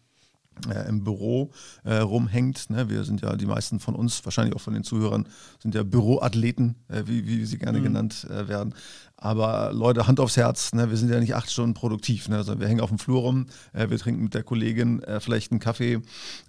äh, 0.69 0.89
im 0.89 1.03
Büro 1.03 1.51
äh, 1.85 1.97
rumhängt. 1.97 2.71
Ne? 2.71 2.89
Wir 2.89 3.05
sind 3.05 3.23
ja, 3.23 3.35
die 3.37 3.47
meisten 3.47 3.81
von 3.81 3.95
uns, 3.95 4.25
wahrscheinlich 4.25 4.55
auch 4.55 4.61
von 4.61 4.75
den 4.75 4.85
Zuhörern, 4.85 5.27
sind 5.61 5.75
ja 5.75 5.83
Büroathleten, 5.83 6.77
äh, 6.89 7.03
wie, 7.07 7.27
wie 7.27 7.45
sie 7.45 7.59
gerne 7.59 7.81
mhm. 7.81 7.85
genannt 7.85 8.27
äh, 8.31 8.47
werden. 8.47 8.75
Aber 9.23 9.71
Leute, 9.75 10.07
Hand 10.07 10.19
aufs 10.19 10.39
Herz, 10.39 10.73
ne? 10.73 10.89
wir 10.89 10.97
sind 10.97 11.11
ja 11.11 11.21
nicht 11.21 11.35
acht 11.35 11.51
Stunden 11.51 11.75
produktiv. 11.75 12.31
Ne? 12.31 12.39
Also 12.39 12.59
wir 12.59 12.67
hängen 12.67 12.81
auf 12.81 12.89
dem 12.89 12.99
Flur 12.99 13.21
rum, 13.21 13.47
äh, 13.75 13.91
wir 13.91 13.99
trinken 13.99 14.23
mit 14.23 14.33
der 14.33 14.43
Kollegin 14.43 15.03
äh, 15.03 15.21
vielleicht 15.21 15.53
einen 15.53 15.61
Kaffee 15.61 16.01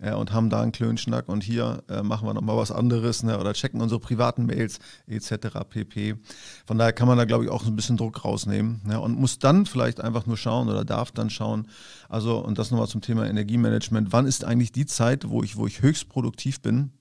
äh, 0.01 0.13
und 0.13 0.31
haben 0.31 0.49
da 0.49 0.61
einen 0.61 0.71
Klönschnack 0.71 1.27
und 1.27 1.43
hier 1.43 1.83
äh, 1.89 2.01
machen 2.01 2.25
wir 2.25 2.33
nochmal 2.33 2.55
was 2.55 2.71
anderes 2.71 3.23
ne? 3.23 3.37
oder 3.37 3.51
checken 3.53 3.81
unsere 3.81 3.99
privaten 3.99 4.45
Mails 4.45 4.79
etc. 5.05 5.59
pp. 5.69 6.15
Von 6.65 6.77
daher 6.77 6.93
kann 6.93 7.09
man 7.09 7.17
da, 7.17 7.25
glaube 7.25 7.43
ich, 7.43 7.49
auch 7.49 7.65
ein 7.65 7.75
bisschen 7.75 7.97
Druck 7.97 8.23
rausnehmen 8.23 8.79
ne? 8.85 9.01
und 9.01 9.19
muss 9.19 9.37
dann 9.37 9.65
vielleicht 9.65 9.99
einfach 9.99 10.25
nur 10.25 10.37
schauen 10.37 10.69
oder 10.69 10.85
darf 10.85 11.11
dann 11.11 11.29
schauen. 11.29 11.67
Also, 12.07 12.39
und 12.39 12.57
das 12.57 12.71
nochmal 12.71 12.87
zum 12.87 13.01
Thema 13.01 13.27
Energiemanagement. 13.27 14.13
Wann 14.13 14.25
ist 14.25 14.45
eigentlich 14.45 14.71
die 14.71 14.85
Zeit, 14.85 15.27
wo 15.27 15.43
ich, 15.43 15.57
wo 15.57 15.67
ich 15.67 15.81
höchst 15.81 16.07
produktiv 16.07 16.61
bin? 16.61 16.91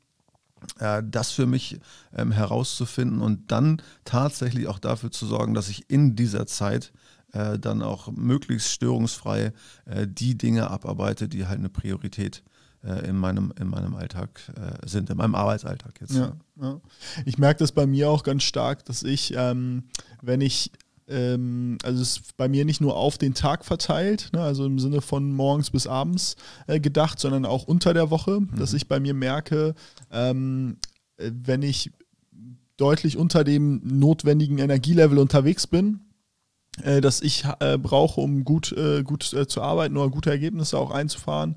Äh, 0.78 1.02
das 1.04 1.30
für 1.30 1.46
mich 1.46 1.80
ähm, 2.14 2.32
herauszufinden 2.32 3.20
und 3.20 3.50
dann 3.50 3.82
tatsächlich 4.04 4.66
auch 4.68 4.78
dafür 4.78 5.10
zu 5.10 5.26
sorgen, 5.26 5.54
dass 5.54 5.68
ich 5.68 5.88
in 5.88 6.16
dieser 6.16 6.46
Zeit 6.46 6.92
äh, 7.32 7.58
dann 7.58 7.82
auch 7.82 8.10
möglichst 8.10 8.70
störungsfrei 8.70 9.52
äh, 9.84 10.06
die 10.06 10.36
Dinge 10.36 10.70
abarbeite, 10.70 11.28
die 11.28 11.46
halt 11.46 11.58
eine 11.58 11.68
Priorität 11.68 12.42
äh, 12.82 13.08
in, 13.08 13.16
meinem, 13.16 13.52
in 13.60 13.68
meinem 13.68 13.94
Alltag 13.94 14.40
äh, 14.56 14.86
sind, 14.86 15.10
in 15.10 15.16
meinem 15.16 15.34
Arbeitsalltag 15.34 16.00
jetzt. 16.00 16.14
Ja, 16.14 16.36
ja. 16.60 16.80
Ich 17.24 17.38
merke 17.38 17.58
das 17.58 17.72
bei 17.72 17.86
mir 17.86 18.10
auch 18.10 18.22
ganz 18.22 18.42
stark, 18.42 18.84
dass 18.84 19.02
ich, 19.02 19.34
ähm, 19.36 19.84
wenn 20.22 20.40
ich 20.40 20.72
ähm, 21.10 21.78
also 21.82 22.00
es 22.00 22.16
ist 22.16 22.36
bei 22.36 22.48
mir 22.48 22.64
nicht 22.64 22.80
nur 22.80 22.96
auf 22.96 23.18
den 23.18 23.34
Tag 23.34 23.64
verteilt, 23.64 24.30
ne, 24.32 24.40
also 24.40 24.64
im 24.64 24.78
Sinne 24.78 25.00
von 25.00 25.32
morgens 25.32 25.70
bis 25.70 25.86
abends 25.86 26.36
äh, 26.66 26.80
gedacht, 26.80 27.18
sondern 27.18 27.44
auch 27.44 27.64
unter 27.64 27.92
der 27.92 28.10
Woche, 28.10 28.40
mhm. 28.40 28.56
dass 28.56 28.72
ich 28.72 28.88
bei 28.88 29.00
mir 29.00 29.14
merke, 29.14 29.74
ähm, 30.10 30.76
äh, 31.16 31.30
wenn 31.32 31.62
ich 31.62 31.90
deutlich 32.76 33.18
unter 33.18 33.44
dem 33.44 33.82
notwendigen 33.84 34.58
Energielevel 34.58 35.18
unterwegs 35.18 35.66
bin, 35.66 36.00
äh, 36.82 37.00
dass 37.00 37.20
ich 37.20 37.44
äh, 37.60 37.76
brauche, 37.76 38.20
um 38.20 38.44
gut, 38.44 38.72
äh, 38.72 39.02
gut 39.02 39.32
äh, 39.32 39.46
zu 39.46 39.60
arbeiten 39.60 39.96
oder 39.96 40.08
gute 40.10 40.30
Ergebnisse 40.30 40.78
auch 40.78 40.90
einzufahren. 40.90 41.56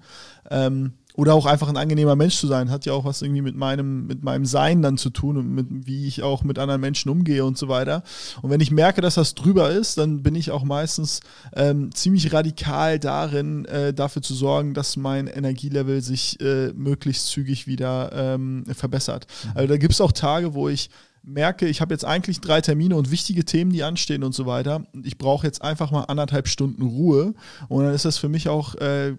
Ähm, 0.49 0.93
oder 1.15 1.33
auch 1.35 1.45
einfach 1.45 1.69
ein 1.69 1.77
angenehmer 1.77 2.15
Mensch 2.15 2.37
zu 2.37 2.47
sein, 2.47 2.71
hat 2.71 2.85
ja 2.85 2.93
auch 2.93 3.05
was 3.05 3.21
irgendwie 3.21 3.41
mit 3.41 3.55
meinem, 3.55 4.07
mit 4.07 4.23
meinem 4.23 4.45
Sein 4.45 4.81
dann 4.81 4.97
zu 4.97 5.09
tun 5.09 5.37
und 5.37 5.49
mit, 5.49 5.67
wie 5.69 6.07
ich 6.07 6.23
auch 6.23 6.43
mit 6.43 6.57
anderen 6.57 6.81
Menschen 6.81 7.09
umgehe 7.09 7.45
und 7.45 7.57
so 7.57 7.67
weiter. 7.67 8.03
Und 8.41 8.49
wenn 8.49 8.61
ich 8.61 8.71
merke, 8.71 9.01
dass 9.01 9.15
das 9.15 9.35
drüber 9.35 9.69
ist, 9.69 9.97
dann 9.97 10.23
bin 10.23 10.35
ich 10.35 10.51
auch 10.51 10.63
meistens 10.63 11.19
ähm, 11.55 11.93
ziemlich 11.93 12.33
radikal 12.33 12.99
darin, 12.99 13.65
äh, 13.65 13.93
dafür 13.93 14.21
zu 14.21 14.33
sorgen, 14.33 14.73
dass 14.73 14.97
mein 14.97 15.27
Energielevel 15.27 16.01
sich 16.01 16.39
äh, 16.41 16.73
möglichst 16.73 17.27
zügig 17.27 17.67
wieder 17.67 18.11
ähm, 18.13 18.63
verbessert. 18.73 19.27
Mhm. 19.43 19.51
Also 19.55 19.67
da 19.67 19.77
gibt 19.77 19.93
es 19.93 20.01
auch 20.01 20.11
Tage, 20.11 20.53
wo 20.55 20.67
ich 20.67 20.89
merke, 21.23 21.67
ich 21.67 21.79
habe 21.79 21.93
jetzt 21.93 22.05
eigentlich 22.05 22.41
drei 22.41 22.59
Termine 22.59 22.95
und 22.95 23.09
wichtige 23.09 23.45
Themen, 23.45 23.71
die 23.71 23.83
anstehen 23.83 24.23
und 24.23 24.35
so 24.35 24.45
weiter. 24.45 24.85
Ich 25.03 25.17
brauche 25.17 25.47
jetzt 25.47 25.61
einfach 25.61 25.89
mal 25.91 26.03
anderthalb 26.03 26.47
Stunden 26.47 26.81
Ruhe. 26.81 27.33
Und 27.69 27.85
dann 27.85 27.93
ist 27.93 28.03
das 28.03 28.17
für 28.17 28.29
mich 28.29 28.49
auch 28.49 28.75
äh, 28.75 29.15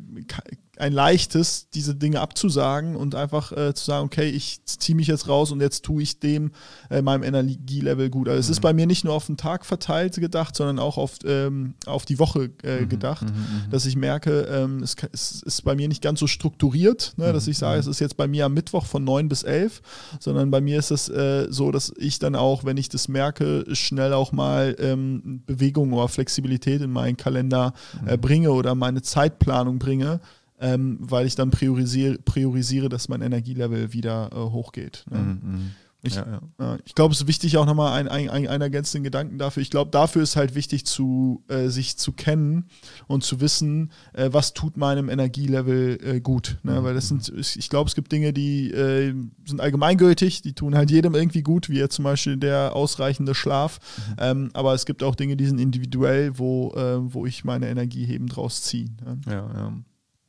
ein 0.76 0.92
leichtes, 0.92 1.68
diese 1.72 1.94
Dinge 1.94 2.20
abzusagen 2.20 2.96
und 2.96 3.14
einfach 3.14 3.52
äh, 3.52 3.74
zu 3.74 3.84
sagen, 3.84 4.06
okay, 4.06 4.28
ich 4.28 4.64
ziehe 4.64 4.96
mich 4.96 5.06
jetzt 5.06 5.28
raus 5.28 5.52
und 5.52 5.60
jetzt 5.60 5.84
tue 5.84 6.02
ich 6.02 6.18
dem 6.18 6.50
äh, 6.90 7.02
meinem 7.02 7.22
Energielevel 7.22 8.10
gut. 8.10 8.28
Also 8.28 8.36
mhm. 8.36 8.40
es 8.40 8.48
ist 8.50 8.58
mhm. 8.58 8.62
bei 8.62 8.72
mir 8.72 8.86
nicht 8.86 9.04
nur 9.04 9.14
auf 9.14 9.26
den 9.26 9.36
Tag 9.36 9.64
verteilt 9.64 10.16
gedacht, 10.16 10.56
sondern 10.56 10.78
auch 10.78 10.98
auf, 10.98 11.18
ähm, 11.24 11.74
auf 11.86 12.04
die 12.04 12.18
Woche 12.18 12.50
äh, 12.62 12.80
mhm. 12.80 12.88
gedacht, 12.88 13.22
mhm. 13.22 13.36
mhm. 13.36 13.70
dass 13.70 13.86
ich 13.86 13.96
merke, 13.96 14.42
ähm, 14.42 14.82
es, 14.82 14.96
es, 15.12 15.42
ist 15.42 15.62
bei 15.62 15.74
mir 15.74 15.88
nicht 15.88 16.02
ganz 16.02 16.20
so 16.20 16.26
strukturiert, 16.26 17.14
ne, 17.16 17.32
dass 17.32 17.46
ich 17.46 17.58
sage, 17.58 17.78
es 17.78 17.86
ist 17.86 18.00
jetzt 18.00 18.16
bei 18.16 18.26
mir 18.26 18.46
am 18.46 18.54
Mittwoch 18.54 18.86
von 18.86 19.04
9 19.04 19.28
bis 19.28 19.42
11, 19.42 19.80
sondern 20.18 20.50
bei 20.50 20.60
mir 20.60 20.78
ist 20.78 20.90
es 20.90 21.08
äh, 21.08 21.46
so, 21.50 21.70
dass 21.70 21.92
ich 21.96 22.18
dann 22.18 22.34
auch, 22.34 22.64
wenn 22.64 22.76
ich 22.76 22.88
das 22.88 23.08
merke, 23.08 23.64
schnell 23.72 24.12
auch 24.12 24.32
mal 24.32 24.74
ähm, 24.78 25.42
Bewegung 25.46 25.92
oder 25.92 26.08
Flexibilität 26.08 26.82
in 26.82 26.90
meinen 26.90 27.16
Kalender 27.16 27.74
äh, 28.06 28.16
bringe 28.16 28.50
oder 28.52 28.74
meine 28.74 29.02
Zeitplanung 29.02 29.78
bringe 29.78 30.20
ähm, 30.64 30.96
weil 31.00 31.26
ich 31.26 31.34
dann 31.34 31.50
priorisiere, 31.50 32.18
priorisiere, 32.18 32.88
dass 32.88 33.08
mein 33.08 33.20
Energielevel 33.20 33.92
wieder 33.92 34.30
äh, 34.32 34.36
hochgeht. 34.36 35.04
Ne? 35.10 35.18
Mhm, 35.18 35.26
mhm. 35.42 35.70
Ich, 36.06 36.16
ja, 36.16 36.40
ja. 36.60 36.78
ich 36.84 36.94
glaube, 36.94 37.14
es 37.14 37.22
ist 37.22 37.26
wichtig 37.26 37.56
auch 37.56 37.64
nochmal 37.64 37.98
ein, 37.98 38.08
ein, 38.08 38.28
ein, 38.28 38.46
ein 38.46 38.60
ergänzenden 38.60 39.04
Gedanken 39.04 39.38
dafür. 39.38 39.62
Ich 39.62 39.70
glaube, 39.70 39.90
dafür 39.90 40.22
ist 40.22 40.36
halt 40.36 40.54
wichtig, 40.54 40.84
zu, 40.84 41.42
äh, 41.48 41.68
sich 41.68 41.96
zu 41.96 42.12
kennen 42.12 42.66
und 43.06 43.24
zu 43.24 43.40
wissen, 43.40 43.90
äh, 44.12 44.28
was 44.30 44.52
tut 44.52 44.76
meinem 44.76 45.08
Energielevel 45.08 45.98
äh, 46.04 46.20
gut. 46.20 46.58
Ne? 46.62 46.78
Mhm. 46.78 46.84
Weil 46.84 46.94
das 46.94 47.08
sind, 47.08 47.32
ich 47.34 47.70
glaube, 47.70 47.88
es 47.88 47.94
gibt 47.94 48.12
Dinge, 48.12 48.34
die 48.34 48.70
äh, 48.70 49.14
sind 49.46 49.62
allgemeingültig, 49.62 50.42
die 50.42 50.52
tun 50.52 50.76
halt 50.76 50.90
jedem 50.90 51.14
irgendwie 51.14 51.42
gut, 51.42 51.70
wie 51.70 51.78
jetzt 51.78 51.94
zum 51.94 52.04
Beispiel 52.04 52.36
der 52.36 52.76
ausreichende 52.76 53.34
Schlaf. 53.34 53.80
Mhm. 53.96 54.14
Ähm, 54.18 54.50
aber 54.52 54.74
es 54.74 54.84
gibt 54.84 55.02
auch 55.02 55.14
Dinge, 55.14 55.38
die 55.38 55.46
sind 55.46 55.58
individuell, 55.58 56.38
wo, 56.38 56.72
äh, 56.76 57.14
wo 57.14 57.24
ich 57.24 57.44
meine 57.44 57.68
Energie 57.68 58.06
eben 58.10 58.26
draus 58.26 58.62
ziehe. 58.62 58.90
Ne? 59.02 59.20
Ja, 59.26 59.50
ja. 59.54 59.72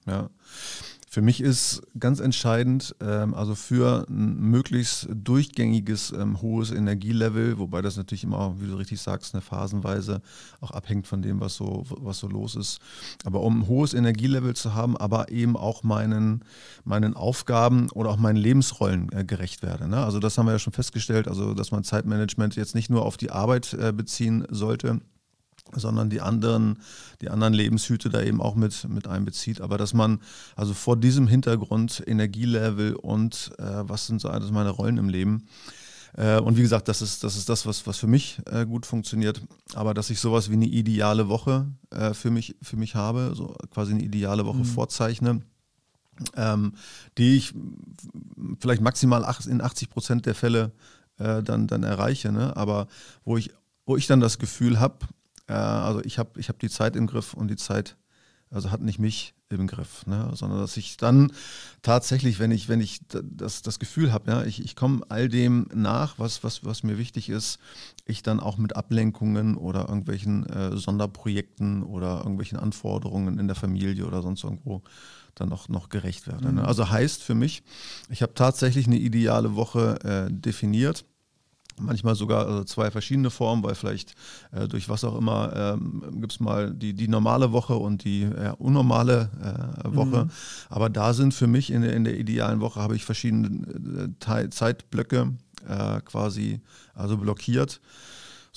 Ja. 0.05 0.29
Für 1.15 1.21
mich 1.21 1.39
ist 1.39 1.81
ganz 1.97 2.19
entscheidend, 2.19 2.93
ähm, 3.00 3.33
also 3.35 3.55
für 3.55 4.05
ein 4.09 4.35
möglichst 4.35 5.07
durchgängiges 5.09 6.12
ähm, 6.12 6.41
hohes 6.41 6.71
Energielevel, 6.71 7.57
wobei 7.57 7.81
das 7.81 7.95
natürlich 7.95 8.25
immer, 8.25 8.59
wie 8.59 8.67
du 8.67 8.75
richtig 8.75 9.00
sagst, 9.00 9.33
eine 9.33 9.41
phasenweise 9.41 10.21
auch 10.59 10.71
abhängt 10.71 11.07
von 11.07 11.21
dem, 11.21 11.39
was 11.39 11.55
so, 11.55 11.85
was 11.88 12.19
so 12.19 12.27
los 12.27 12.57
ist. 12.57 12.81
Aber 13.24 13.39
um 13.43 13.62
ein 13.62 13.67
hohes 13.69 13.93
Energielevel 13.93 14.57
zu 14.57 14.74
haben, 14.74 14.97
aber 14.97 15.31
eben 15.31 15.55
auch 15.55 15.83
meinen, 15.83 16.43
meinen 16.83 17.15
Aufgaben 17.15 17.89
oder 17.91 18.09
auch 18.09 18.17
meinen 18.17 18.35
Lebensrollen 18.35 19.09
äh, 19.13 19.24
gerecht 19.24 19.63
werde. 19.63 19.88
Ne? 19.88 20.03
Also 20.03 20.19
das 20.19 20.38
haben 20.38 20.47
wir 20.47 20.51
ja 20.51 20.59
schon 20.59 20.74
festgestellt, 20.74 21.29
also 21.29 21.53
dass 21.53 21.71
man 21.71 21.85
Zeitmanagement 21.85 22.57
jetzt 22.57 22.75
nicht 22.75 22.89
nur 22.89 23.05
auf 23.05 23.15
die 23.15 23.31
Arbeit 23.31 23.74
äh, 23.74 23.93
beziehen 23.93 24.45
sollte, 24.50 25.00
sondern 25.74 26.10
die 26.10 26.22
anderen, 26.22 26.79
die 27.22 27.29
anderen 27.29 27.53
Lebenshüte 27.53 28.10
da 28.10 28.22
eben 28.22 28.41
auch 28.41 28.55
mit, 28.55 28.88
mit 28.89 29.07
einbezieht. 29.07 29.62
Aber 29.62 29.77
dass 29.77 29.93
man 29.93 30.19
also 30.55 30.74
vor 30.74 30.98
diesem 30.98 31.27
Hintergrund 31.27 32.03
Energielevel 32.05 32.95
und 32.95 33.51
äh, 33.57 33.63
was 33.63 34.07
sind 34.07 34.22
so 34.22 34.29
alles 34.29 34.51
meine 34.51 34.69
Rollen 34.69 34.98
im 34.98 35.10
Leben. 35.10 35.48
Äh, 36.17 36.39
und 36.39 36.57
wie 36.57 36.62
gesagt, 36.62 36.88
das 36.88 37.01
ist, 37.01 37.24
das 37.24 37.36
ist 37.36 37.50
das, 37.50 37.65
was, 37.65 37.86
was 37.88 37.98
für 37.98 38.07
mich 38.07 38.39
äh, 38.45 38.65
gut 38.65 38.86
funktioniert. 38.86 39.41
Aber 39.74 39.93
dass 39.93 40.10
ich 40.10 40.19
sowas 40.19 40.50
wie 40.50 40.53
eine 40.53 40.67
ideale 40.67 41.27
Woche 41.27 41.67
äh, 41.89 42.13
für, 42.13 42.31
mich, 42.31 42.55
für 42.62 42.77
mich 42.77 42.95
habe, 42.95 43.34
so 43.36 43.55
quasi 43.72 43.93
eine 43.93 44.03
ideale 44.03 44.45
Woche 44.45 44.60
mhm. 44.60 44.65
vorzeichne. 44.65 45.41
Ähm, 46.38 46.75
die 47.17 47.36
ich 47.36 47.53
vielleicht 48.62 48.81
maximal 48.81 49.25
in 49.48 49.60
80 49.60 49.89
Prozent 49.89 50.25
der 50.25 50.34
Fälle 50.34 50.72
äh, 51.17 51.43
dann, 51.43 51.67
dann 51.67 51.84
erreiche, 51.84 52.31
ne? 52.31 52.55
aber 52.55 52.88
wo 53.25 53.36
ich, 53.36 53.51
wo 53.86 53.98
ich 53.98 54.07
dann 54.07 54.22
das 54.22 54.39
Gefühl 54.39 54.79
habe, 54.79 55.00
äh, 55.47 55.53
also 55.53 56.01
ich 56.03 56.17
habe 56.19 56.39
ich 56.39 56.49
hab 56.49 56.59
die 56.59 56.69
Zeit 56.69 56.95
im 56.95 57.07
Griff 57.07 57.33
und 57.33 57.49
die 57.49 57.55
Zeit 57.55 57.97
also 58.51 58.71
hat 58.71 58.81
nicht 58.81 58.99
mich 58.99 59.33
im 59.49 59.67
Griff, 59.67 60.05
ne? 60.07 60.31
sondern 60.33 60.59
dass 60.59 60.77
ich 60.77 60.97
dann 60.97 61.31
tatsächlich, 61.81 62.39
wenn 62.39 62.51
ich, 62.51 62.67
wenn 62.67 62.81
ich 62.81 63.01
das, 63.07 63.61
das 63.61 63.79
Gefühl 63.79 64.11
habe, 64.11 64.31
ja, 64.31 64.43
ich, 64.43 64.63
ich 64.63 64.75
komme 64.75 65.01
all 65.09 65.29
dem 65.29 65.67
nach, 65.73 66.17
was, 66.17 66.43
was, 66.43 66.63
was 66.63 66.81
mir 66.83 66.97
wichtig 66.97 67.29
ist, 67.29 67.59
ich 68.05 68.23
dann 68.23 68.39
auch 68.39 68.57
mit 68.57 68.75
Ablenkungen 68.75 69.55
oder 69.55 69.87
irgendwelchen 69.87 70.45
äh, 70.47 70.77
Sonderprojekten 70.77 71.83
oder 71.83 72.19
irgendwelchen 72.19 72.57
Anforderungen 72.57 73.37
in 73.37 73.47
der 73.47 73.55
Familie 73.55 74.05
oder 74.05 74.21
sonst 74.21 74.43
irgendwo 74.43 74.81
dann 75.35 75.49
noch, 75.49 75.69
noch 75.69 75.89
gerecht 75.89 76.27
werde. 76.27 76.45
Ne? 76.45 76.51
Mhm. 76.51 76.57
Ne? 76.57 76.67
Also 76.67 76.89
heißt 76.89 77.21
für 77.21 77.35
mich, 77.35 77.63
ich 78.09 78.21
habe 78.21 78.33
tatsächlich 78.33 78.87
eine 78.87 78.97
ideale 78.97 79.55
Woche 79.55 79.99
äh, 80.03 80.33
definiert 80.33 81.05
manchmal 81.79 82.15
sogar 82.15 82.48
also 82.48 82.63
zwei 82.63 82.91
verschiedene 82.91 83.29
Formen, 83.29 83.63
weil 83.63 83.75
vielleicht 83.75 84.15
äh, 84.51 84.67
durch 84.67 84.89
was 84.89 85.03
auch 85.03 85.17
immer 85.17 85.53
ähm, 85.55 86.03
gibt 86.20 86.34
es 86.34 86.39
mal 86.39 86.72
die, 86.72 86.94
die 86.94 87.08
normale 87.08 87.51
Woche 87.51 87.75
und 87.75 88.03
die 88.03 88.24
äh, 88.24 88.53
unnormale 88.58 89.29
äh, 89.84 89.96
Woche. 89.96 90.25
Mhm. 90.25 90.32
Aber 90.70 90.89
da 90.89 91.13
sind 91.13 91.34
für 91.34 91.48
mich 91.48 91.72
in 91.72 91.82
der, 91.82 91.94
in 91.94 92.03
der 92.03 92.17
idealen 92.17 92.62
Woche 92.62 92.82
habe 92.82 92.96
ich 92.96 93.05
verschiedene 93.05 93.67
äh, 94.27 94.50
Zeitblöcke 94.50 95.34
äh, 95.67 96.01
quasi 96.01 96.62
also 96.94 97.17
blockiert 97.17 97.82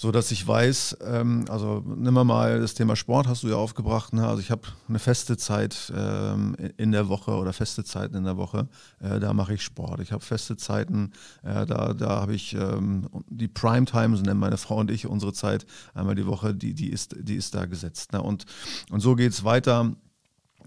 so 0.01 0.13
dass 0.13 0.31
ich 0.31 0.47
weiß, 0.47 0.99
ähm, 1.03 1.45
also 1.49 1.83
nimm 1.85 2.15
mal 2.15 2.61
das 2.61 2.75
Thema 2.75 2.95
Sport, 2.95 3.27
hast 3.27 3.43
du 3.43 3.49
ja 3.49 3.57
aufgebracht. 3.57 4.13
Ne? 4.13 4.25
Also 4.25 4.39
ich 4.41 4.53
habe 4.53 4.63
eine 4.89 5.01
feste 5.01 5.37
Zeit 5.37 5.93
ähm, 5.93 6.55
in 6.77 6.93
der 6.93 7.09
Woche 7.09 7.33
oder 7.33 7.53
feste 7.53 7.83
Zeiten 7.83 8.15
in 8.15 8.23
der 8.23 8.37
Woche, 8.37 8.69
äh, 9.01 9.19
da 9.19 9.33
mache 9.33 9.55
ich 9.55 9.63
Sport. 9.63 9.99
Ich 9.99 10.13
habe 10.13 10.25
feste 10.25 10.57
Zeiten, 10.57 11.11
äh, 11.43 11.67
da, 11.67 11.95
da 11.95 12.21
habe 12.21 12.33
ich 12.33 12.55
ähm, 12.55 13.09
die 13.29 13.49
Primetime, 13.49 14.17
so 14.17 14.23
nennen 14.23 14.39
meine 14.39 14.57
Frau 14.57 14.77
und 14.77 14.93
ich 14.93 15.09
unsere 15.09 15.33
Zeit 15.33 15.67
einmal 15.95 16.15
die 16.15 16.27
Woche, 16.27 16.55
die, 16.55 16.75
die, 16.75 16.91
ist, 16.91 17.17
die 17.19 17.35
ist 17.35 17.57
da 17.57 17.67
gesetzt. 17.67 18.13
Ne? 18.13 18.23
Und, 18.23 18.45
und 18.93 19.01
so 19.01 19.17
geht 19.17 19.33
es 19.33 19.43
weiter 19.43 19.97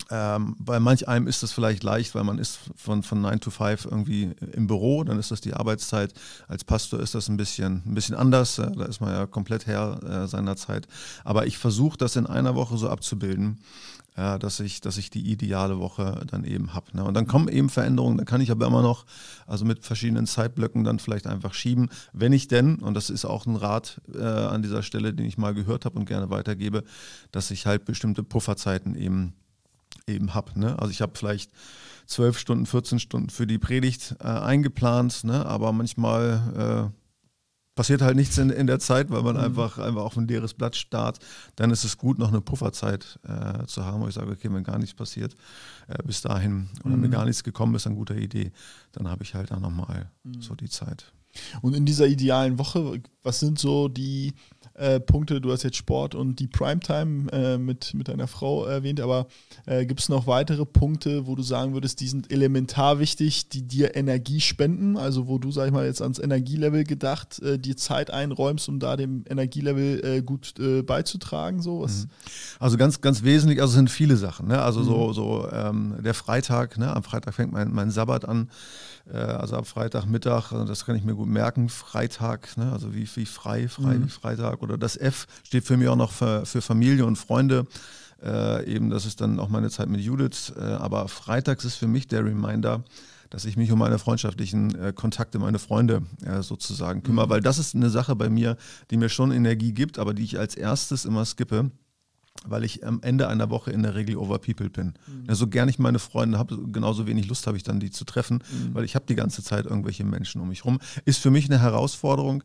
ähm, 0.09 0.55
bei 0.59 0.79
manch 0.79 1.07
einem 1.07 1.27
ist 1.27 1.43
das 1.43 1.51
vielleicht 1.51 1.83
leicht, 1.83 2.15
weil 2.15 2.23
man 2.23 2.37
ist 2.37 2.59
von, 2.75 3.03
von 3.03 3.21
9 3.21 3.39
to 3.39 3.51
5 3.51 3.85
irgendwie 3.85 4.31
im 4.53 4.67
Büro, 4.67 5.03
dann 5.03 5.19
ist 5.19 5.31
das 5.31 5.41
die 5.41 5.53
Arbeitszeit. 5.53 6.13
Als 6.47 6.63
Pastor 6.63 6.99
ist 6.99 7.15
das 7.15 7.29
ein 7.29 7.37
bisschen, 7.37 7.83
ein 7.85 7.93
bisschen 7.93 8.15
anders, 8.15 8.55
da 8.55 8.85
ist 8.85 9.01
man 9.01 9.13
ja 9.13 9.25
komplett 9.25 9.67
Herr 9.67 10.01
äh, 10.03 10.27
seiner 10.27 10.55
Zeit. 10.55 10.87
Aber 11.23 11.47
ich 11.47 11.57
versuche 11.57 11.97
das 11.97 12.15
in 12.15 12.25
einer 12.25 12.55
Woche 12.55 12.77
so 12.77 12.89
abzubilden, 12.89 13.59
äh, 14.15 14.39
dass, 14.39 14.59
ich, 14.59 14.81
dass 14.81 14.97
ich 14.97 15.09
die 15.09 15.31
ideale 15.31 15.79
Woche 15.79 16.25
dann 16.27 16.43
eben 16.43 16.73
habe. 16.73 16.87
Ne? 16.93 17.03
Und 17.03 17.13
dann 17.13 17.27
kommen 17.27 17.47
eben 17.47 17.69
Veränderungen, 17.69 18.17
dann 18.17 18.25
kann 18.25 18.41
ich 18.41 18.51
aber 18.51 18.67
immer 18.67 18.81
noch, 18.81 19.05
also 19.47 19.65
mit 19.65 19.85
verschiedenen 19.85 20.27
Zeitblöcken 20.27 20.83
dann 20.83 20.99
vielleicht 20.99 21.27
einfach 21.27 21.53
schieben, 21.53 21.89
wenn 22.11 22.33
ich 22.33 22.47
denn, 22.47 22.75
und 22.79 22.93
das 22.93 23.09
ist 23.09 23.25
auch 23.25 23.45
ein 23.45 23.55
Rat 23.55 24.01
äh, 24.13 24.21
an 24.21 24.61
dieser 24.61 24.83
Stelle, 24.83 25.13
den 25.13 25.25
ich 25.25 25.37
mal 25.37 25.53
gehört 25.53 25.85
habe 25.85 25.97
und 25.97 26.05
gerne 26.05 26.29
weitergebe, 26.29 26.83
dass 27.31 27.51
ich 27.51 27.65
halt 27.65 27.85
bestimmte 27.85 28.23
Pufferzeiten 28.23 28.95
eben 28.95 29.33
eben 30.07 30.33
habe. 30.33 30.59
Ne? 30.59 30.77
Also 30.79 30.91
ich 30.91 31.01
habe 31.01 31.13
vielleicht 31.15 31.51
zwölf 32.05 32.37
Stunden, 32.37 32.65
14 32.65 32.99
Stunden 32.99 33.29
für 33.29 33.47
die 33.47 33.57
Predigt 33.57 34.15
äh, 34.19 34.27
eingeplant, 34.27 35.23
ne? 35.23 35.45
aber 35.45 35.71
manchmal 35.71 36.91
äh, 36.91 37.01
passiert 37.75 38.01
halt 38.01 38.15
nichts 38.15 38.37
in, 38.37 38.49
in 38.49 38.67
der 38.67 38.79
Zeit, 38.79 39.09
weil 39.09 39.23
man 39.23 39.35
mhm. 39.35 39.43
einfach, 39.43 39.77
einfach 39.77 40.03
auf 40.03 40.17
ein 40.17 40.27
leeres 40.27 40.53
Blatt 40.53 40.75
starrt. 40.75 41.19
Dann 41.55 41.71
ist 41.71 41.83
es 41.83 41.97
gut, 41.97 42.19
noch 42.19 42.29
eine 42.29 42.41
Pufferzeit 42.41 43.19
äh, 43.23 43.65
zu 43.65 43.85
haben, 43.85 44.01
wo 44.01 44.07
ich 44.07 44.15
sage, 44.15 44.31
okay, 44.31 44.51
wenn 44.51 44.63
gar 44.63 44.77
nichts 44.77 44.93
passiert 44.93 45.35
äh, 45.87 45.97
bis 46.03 46.21
dahin 46.21 46.69
oder 46.83 46.95
mhm. 46.95 47.01
mir 47.01 47.09
gar 47.09 47.25
nichts 47.25 47.43
gekommen 47.43 47.75
ist, 47.75 47.87
eine 47.87 47.95
gute 47.95 48.15
Idee, 48.15 48.51
dann 48.91 49.07
habe 49.07 49.23
ich 49.23 49.33
halt 49.33 49.51
dann 49.51 49.61
nochmal 49.61 50.11
mhm. 50.23 50.41
so 50.41 50.55
die 50.55 50.69
Zeit. 50.69 51.11
Und 51.61 51.73
in 51.73 51.85
dieser 51.85 52.07
idealen 52.07 52.59
Woche, 52.59 53.01
was 53.23 53.39
sind 53.39 53.57
so 53.57 53.87
die 53.87 54.33
äh, 54.75 54.99
Punkte. 54.99 55.41
Du 55.41 55.51
hast 55.51 55.63
jetzt 55.63 55.77
Sport 55.77 56.15
und 56.15 56.39
die 56.39 56.47
Primetime 56.47 57.31
äh, 57.31 57.57
mit, 57.57 57.93
mit 57.93 58.07
deiner 58.07 58.27
Frau 58.27 58.65
erwähnt, 58.65 58.99
aber 58.99 59.27
äh, 59.65 59.85
gibt 59.85 59.99
es 59.99 60.09
noch 60.09 60.27
weitere 60.27 60.65
Punkte, 60.65 61.27
wo 61.27 61.35
du 61.35 61.43
sagen 61.43 61.73
würdest, 61.73 61.99
die 61.99 62.07
sind 62.07 62.31
elementar 62.31 62.99
wichtig, 62.99 63.49
die 63.49 63.63
dir 63.63 63.95
Energie 63.95 64.41
spenden? 64.41 64.97
Also 64.97 65.27
wo 65.27 65.37
du, 65.37 65.51
sag 65.51 65.67
ich 65.67 65.73
mal, 65.73 65.85
jetzt 65.85 66.01
ans 66.01 66.19
Energielevel 66.19 66.83
gedacht, 66.83 67.39
äh, 67.41 67.57
dir 67.59 67.77
Zeit 67.77 68.11
einräumst, 68.11 68.69
um 68.69 68.79
da 68.79 68.95
dem 68.95 69.23
Energielevel 69.29 70.05
äh, 70.05 70.21
gut 70.21 70.53
beizutragen? 70.85 71.61
So? 71.61 71.81
Was? 71.81 72.03
Mhm. 72.03 72.09
Also 72.59 72.77
ganz, 72.77 73.01
ganz 73.01 73.23
wesentlich, 73.23 73.61
also 73.61 73.73
sind 73.73 73.89
viele 73.89 74.17
Sachen. 74.17 74.47
Ne? 74.47 74.61
Also 74.61 74.81
mhm. 74.81 74.85
so, 74.85 75.13
so 75.13 75.49
ähm, 75.51 75.95
der 76.03 76.13
Freitag, 76.13 76.77
ne? 76.77 76.95
am 76.95 77.03
Freitag 77.03 77.33
fängt 77.33 77.51
mein, 77.51 77.71
mein 77.71 77.91
Sabbat 77.91 78.25
an. 78.25 78.49
Also 79.11 79.57
ab 79.57 79.67
Freitagmittag, 79.67 80.51
das 80.65 80.85
kann 80.85 80.95
ich 80.95 81.03
mir 81.03 81.15
gut 81.15 81.27
merken, 81.27 81.69
Freitag, 81.69 82.55
ne? 82.57 82.71
also 82.71 82.93
wie, 82.93 83.07
wie 83.15 83.25
frei, 83.25 83.67
frei 83.67 83.97
mhm. 83.97 84.05
wie 84.05 84.09
Freitag 84.09 84.61
oder 84.61 84.71
oder 84.71 84.77
das 84.77 84.97
F 84.97 85.27
steht 85.43 85.65
für 85.65 85.77
mich 85.77 85.87
auch 85.87 85.95
noch 85.95 86.11
für, 86.11 86.45
für 86.45 86.61
Familie 86.61 87.05
und 87.05 87.17
Freunde. 87.17 87.67
Äh, 88.23 88.65
eben, 88.71 88.89
das 88.89 89.05
ist 89.05 89.19
dann 89.19 89.39
auch 89.39 89.49
meine 89.49 89.69
Zeit 89.69 89.89
mit 89.89 90.01
Judith. 90.01 90.53
Äh, 90.57 90.61
aber 90.61 91.07
freitags 91.07 91.65
ist 91.65 91.75
für 91.75 91.87
mich 91.87 92.07
der 92.07 92.23
Reminder, 92.23 92.83
dass 93.29 93.45
ich 93.45 93.57
mich 93.57 93.71
um 93.71 93.79
meine 93.79 93.99
freundschaftlichen 93.99 94.75
äh, 94.75 94.93
Kontakte, 94.93 95.39
meine 95.39 95.59
Freunde 95.59 96.03
äh, 96.25 96.41
sozusagen 96.41 97.03
kümmere, 97.03 97.25
mhm. 97.25 97.29
weil 97.31 97.41
das 97.41 97.57
ist 97.57 97.75
eine 97.75 97.89
Sache 97.89 98.15
bei 98.15 98.29
mir, 98.29 98.57
die 98.91 98.97
mir 98.97 99.09
schon 99.09 99.31
Energie 99.31 99.73
gibt, 99.73 99.99
aber 99.99 100.13
die 100.13 100.23
ich 100.23 100.39
als 100.39 100.55
erstes 100.55 101.05
immer 101.05 101.25
skippe 101.25 101.71
weil 102.45 102.63
ich 102.63 102.85
am 102.85 103.01
Ende 103.03 103.27
einer 103.27 103.49
Woche 103.49 103.71
in 103.71 103.83
der 103.83 103.95
Regel 103.95 104.17
overpeopled 104.17 104.73
bin. 104.73 104.93
Mhm. 105.07 105.25
Ja, 105.27 105.35
so 105.35 105.47
gern 105.47 105.69
ich 105.69 105.79
meine 105.79 105.99
Freunde 105.99 106.37
habe, 106.37 106.57
genauso 106.71 107.05
wenig 107.07 107.27
Lust 107.27 107.45
habe 107.47 107.57
ich 107.57 107.63
dann, 107.63 107.79
die 107.79 107.91
zu 107.91 108.05
treffen, 108.05 108.43
mhm. 108.51 108.73
weil 108.73 108.83
ich 108.83 108.95
habe 108.95 109.05
die 109.07 109.15
ganze 109.15 109.43
Zeit 109.43 109.65
irgendwelche 109.65 110.03
Menschen 110.03 110.41
um 110.41 110.49
mich 110.49 110.65
rum. 110.65 110.79
Ist 111.05 111.19
für 111.19 111.31
mich 111.31 111.45
eine 111.45 111.61
Herausforderung. 111.61 112.43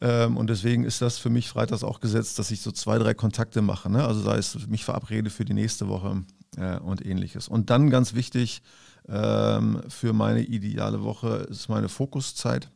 Ähm, 0.00 0.36
und 0.36 0.48
deswegen 0.48 0.84
ist 0.84 1.02
das 1.02 1.18
für 1.18 1.30
mich 1.30 1.48
freitags 1.48 1.84
auch 1.84 2.00
gesetzt, 2.00 2.38
dass 2.38 2.50
ich 2.50 2.62
so 2.62 2.72
zwei, 2.72 2.98
drei 2.98 3.14
Kontakte 3.14 3.62
mache. 3.62 3.90
Ne? 3.90 4.04
Also 4.04 4.20
sei 4.22 4.38
es 4.38 4.66
mich 4.66 4.84
verabrede 4.84 5.30
für 5.30 5.44
die 5.44 5.54
nächste 5.54 5.88
Woche 5.88 6.22
äh, 6.56 6.78
und 6.78 7.04
ähnliches. 7.04 7.48
Und 7.48 7.70
dann 7.70 7.90
ganz 7.90 8.14
wichtig 8.14 8.62
ähm, 9.08 9.82
für 9.88 10.12
meine 10.12 10.42
ideale 10.42 11.02
Woche 11.02 11.46
ist 11.50 11.68
meine 11.68 11.88
Fokuszeit. 11.88 12.70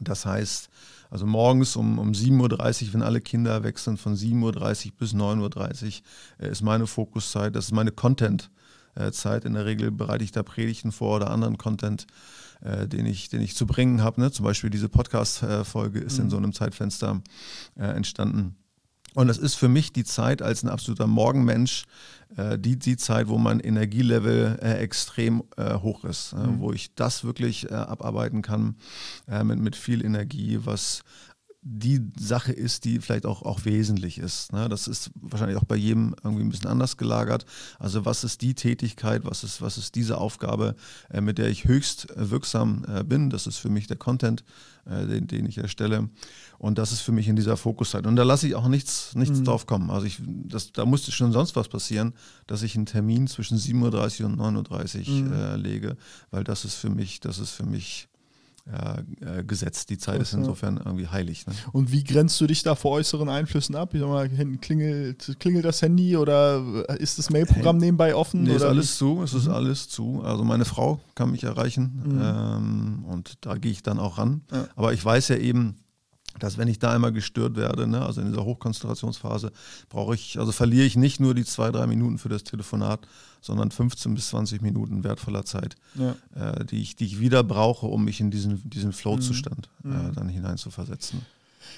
Das 0.00 0.24
heißt, 0.24 0.70
also 1.14 1.26
morgens 1.26 1.76
um, 1.76 2.00
um 2.00 2.10
7.30 2.10 2.88
Uhr, 2.88 2.94
wenn 2.94 3.02
alle 3.02 3.20
Kinder 3.20 3.62
weg 3.62 3.78
sind, 3.78 4.00
von 4.00 4.16
7.30 4.16 4.86
Uhr 4.86 4.92
bis 4.98 5.14
9.30 5.14 5.84
Uhr 5.84 6.44
äh, 6.44 6.50
ist 6.50 6.62
meine 6.62 6.88
Fokuszeit, 6.88 7.54
das 7.54 7.66
ist 7.66 7.70
meine 7.70 7.92
Content-Zeit. 7.92 9.44
In 9.44 9.52
der 9.52 9.64
Regel 9.64 9.92
bereite 9.92 10.24
ich 10.24 10.32
da 10.32 10.42
Predigten 10.42 10.90
vor 10.90 11.14
oder 11.14 11.30
anderen 11.30 11.56
Content 11.56 12.08
äh, 12.62 12.88
den, 12.88 13.06
ich, 13.06 13.28
den 13.28 13.42
ich 13.42 13.54
zu 13.54 13.64
bringen 13.64 14.02
habe. 14.02 14.22
Ne? 14.22 14.32
Zum 14.32 14.44
Beispiel 14.44 14.70
diese 14.70 14.88
Podcast-Folge 14.88 16.00
ist 16.00 16.18
mhm. 16.18 16.24
in 16.24 16.30
so 16.30 16.36
einem 16.36 16.52
Zeitfenster 16.52 17.22
äh, 17.78 17.84
entstanden. 17.84 18.56
Und 19.14 19.28
das 19.28 19.38
ist 19.38 19.54
für 19.54 19.68
mich 19.68 19.92
die 19.92 20.04
Zeit 20.04 20.42
als 20.42 20.62
ein 20.62 20.68
absoluter 20.68 21.06
Morgenmensch, 21.06 21.84
äh, 22.36 22.58
die, 22.58 22.76
die 22.76 22.96
Zeit, 22.96 23.28
wo 23.28 23.38
mein 23.38 23.60
Energielevel 23.60 24.58
äh, 24.60 24.74
extrem 24.78 25.44
äh, 25.56 25.74
hoch 25.74 26.04
ist, 26.04 26.34
mhm. 26.34 26.60
wo 26.60 26.72
ich 26.72 26.94
das 26.94 27.24
wirklich 27.24 27.72
abarbeiten 27.72 28.42
kann 28.42 28.76
mit, 29.44 29.58
mit 29.58 29.76
viel 29.76 30.04
Energie, 30.04 30.60
was 30.64 31.02
die 31.66 32.12
Sache 32.18 32.52
ist, 32.52 32.84
die 32.84 33.00
vielleicht 33.00 33.24
auch, 33.24 33.40
auch 33.42 33.64
wesentlich 33.64 34.18
ist. 34.18 34.52
Ne? 34.52 34.68
Das 34.68 34.86
ist 34.86 35.10
wahrscheinlich 35.14 35.56
auch 35.56 35.64
bei 35.64 35.76
jedem 35.76 36.14
irgendwie 36.22 36.44
ein 36.44 36.50
bisschen 36.50 36.68
anders 36.68 36.98
gelagert. 36.98 37.46
Also 37.78 38.04
was 38.04 38.22
ist 38.22 38.42
die 38.42 38.54
Tätigkeit, 38.54 39.24
was 39.24 39.44
ist, 39.44 39.62
was 39.62 39.78
ist 39.78 39.94
diese 39.94 40.18
Aufgabe, 40.18 40.76
äh, 41.10 41.22
mit 41.22 41.38
der 41.38 41.48
ich 41.48 41.64
höchst 41.64 42.10
äh, 42.10 42.30
wirksam 42.30 42.84
äh, 42.86 43.02
bin? 43.02 43.30
Das 43.30 43.46
ist 43.46 43.56
für 43.56 43.70
mich 43.70 43.86
der 43.86 43.96
Content, 43.96 44.44
äh, 44.84 45.06
den, 45.06 45.26
den 45.26 45.46
ich 45.46 45.56
erstelle. 45.56 46.10
Und 46.58 46.76
das 46.76 46.92
ist 46.92 47.00
für 47.00 47.12
mich 47.12 47.28
in 47.28 47.36
dieser 47.36 47.56
Fokuszeit. 47.56 48.06
Und 48.06 48.16
da 48.16 48.24
lasse 48.24 48.46
ich 48.46 48.54
auch 48.56 48.68
nichts, 48.68 49.14
nichts 49.14 49.38
mhm. 49.38 49.44
drauf 49.44 49.66
kommen. 49.66 49.90
Also 49.90 50.06
ich, 50.06 50.20
das, 50.22 50.70
da 50.72 50.84
musste 50.84 51.12
schon 51.12 51.32
sonst 51.32 51.56
was 51.56 51.68
passieren, 51.68 52.12
dass 52.46 52.62
ich 52.62 52.76
einen 52.76 52.84
Termin 52.84 53.26
zwischen 53.26 53.56
7.30 53.56 54.20
Uhr 54.20 54.26
und 54.26 54.38
9.30 54.38 55.08
Uhr 55.08 55.14
mhm. 55.14 55.32
Äh, 55.32 55.56
lege, 55.56 55.96
weil 56.30 56.44
das 56.44 56.66
ist 56.66 56.74
für 56.74 56.90
mich, 56.90 57.20
das 57.20 57.38
ist 57.38 57.52
für 57.52 57.64
mich 57.64 58.08
äh, 58.66 59.44
gesetzt. 59.44 59.90
Die 59.90 59.98
Zeit 59.98 60.14
okay. 60.14 60.22
ist 60.22 60.32
insofern 60.32 60.78
irgendwie 60.78 61.06
heilig. 61.06 61.46
Ne? 61.46 61.52
Und 61.72 61.92
wie 61.92 62.02
grenzt 62.02 62.40
du 62.40 62.46
dich 62.46 62.62
da 62.62 62.74
vor 62.74 62.92
äußeren 62.92 63.28
Einflüssen 63.28 63.74
ab? 63.74 63.92
Ich 63.92 64.00
sag 64.00 64.08
mal, 64.08 64.26
hinten 64.26 64.58
klingelt, 64.60 65.36
klingelt 65.38 65.66
das 65.66 65.82
Handy 65.82 66.16
oder 66.16 66.62
ist 66.98 67.18
das 67.18 67.28
Mailprogramm 67.28 67.76
nebenbei 67.76 68.14
offen? 68.14 68.44
Nee, 68.44 68.50
oder? 68.50 68.56
ist 68.56 68.62
alles 68.62 68.96
zu, 68.96 69.22
es 69.22 69.34
ist 69.34 69.48
mhm. 69.48 69.54
alles 69.54 69.88
zu. 69.90 70.22
Also 70.22 70.44
meine 70.44 70.64
Frau 70.64 71.00
kann 71.14 71.30
mich 71.30 71.44
erreichen 71.44 72.02
mhm. 72.06 72.20
ähm, 72.22 73.04
und 73.06 73.34
da 73.42 73.56
gehe 73.56 73.70
ich 73.70 73.82
dann 73.82 73.98
auch 73.98 74.16
ran. 74.16 74.40
Ja. 74.50 74.66
Aber 74.76 74.94
ich 74.94 75.04
weiß 75.04 75.28
ja 75.28 75.36
eben, 75.36 75.76
dass 76.38 76.58
wenn 76.58 76.68
ich 76.68 76.78
da 76.78 76.92
einmal 76.92 77.12
gestört 77.12 77.56
werde, 77.56 77.86
ne, 77.86 78.04
also 78.04 78.20
in 78.20 78.28
dieser 78.28 78.44
Hochkonzentrationsphase, 78.44 79.52
brauche 79.88 80.14
ich, 80.14 80.38
also 80.38 80.52
verliere 80.52 80.84
ich 80.84 80.96
nicht 80.96 81.20
nur 81.20 81.34
die 81.34 81.44
zwei, 81.44 81.70
drei 81.70 81.86
Minuten 81.86 82.18
für 82.18 82.28
das 82.28 82.44
Telefonat, 82.44 83.00
sondern 83.40 83.70
15 83.70 84.14
bis 84.14 84.28
20 84.28 84.62
Minuten 84.62 85.04
wertvoller 85.04 85.44
Zeit, 85.44 85.76
ja. 85.94 86.16
äh, 86.34 86.64
die, 86.64 86.80
ich, 86.80 86.96
die 86.96 87.06
ich 87.06 87.20
wieder 87.20 87.42
brauche, 87.44 87.86
um 87.86 88.04
mich 88.04 88.20
in 88.20 88.30
diesen, 88.30 88.68
diesen 88.68 88.92
Flow-Zustand 88.92 89.68
mhm. 89.82 89.92
äh, 89.92 90.12
dann 90.12 90.28
hineinzuversetzen. 90.28 91.22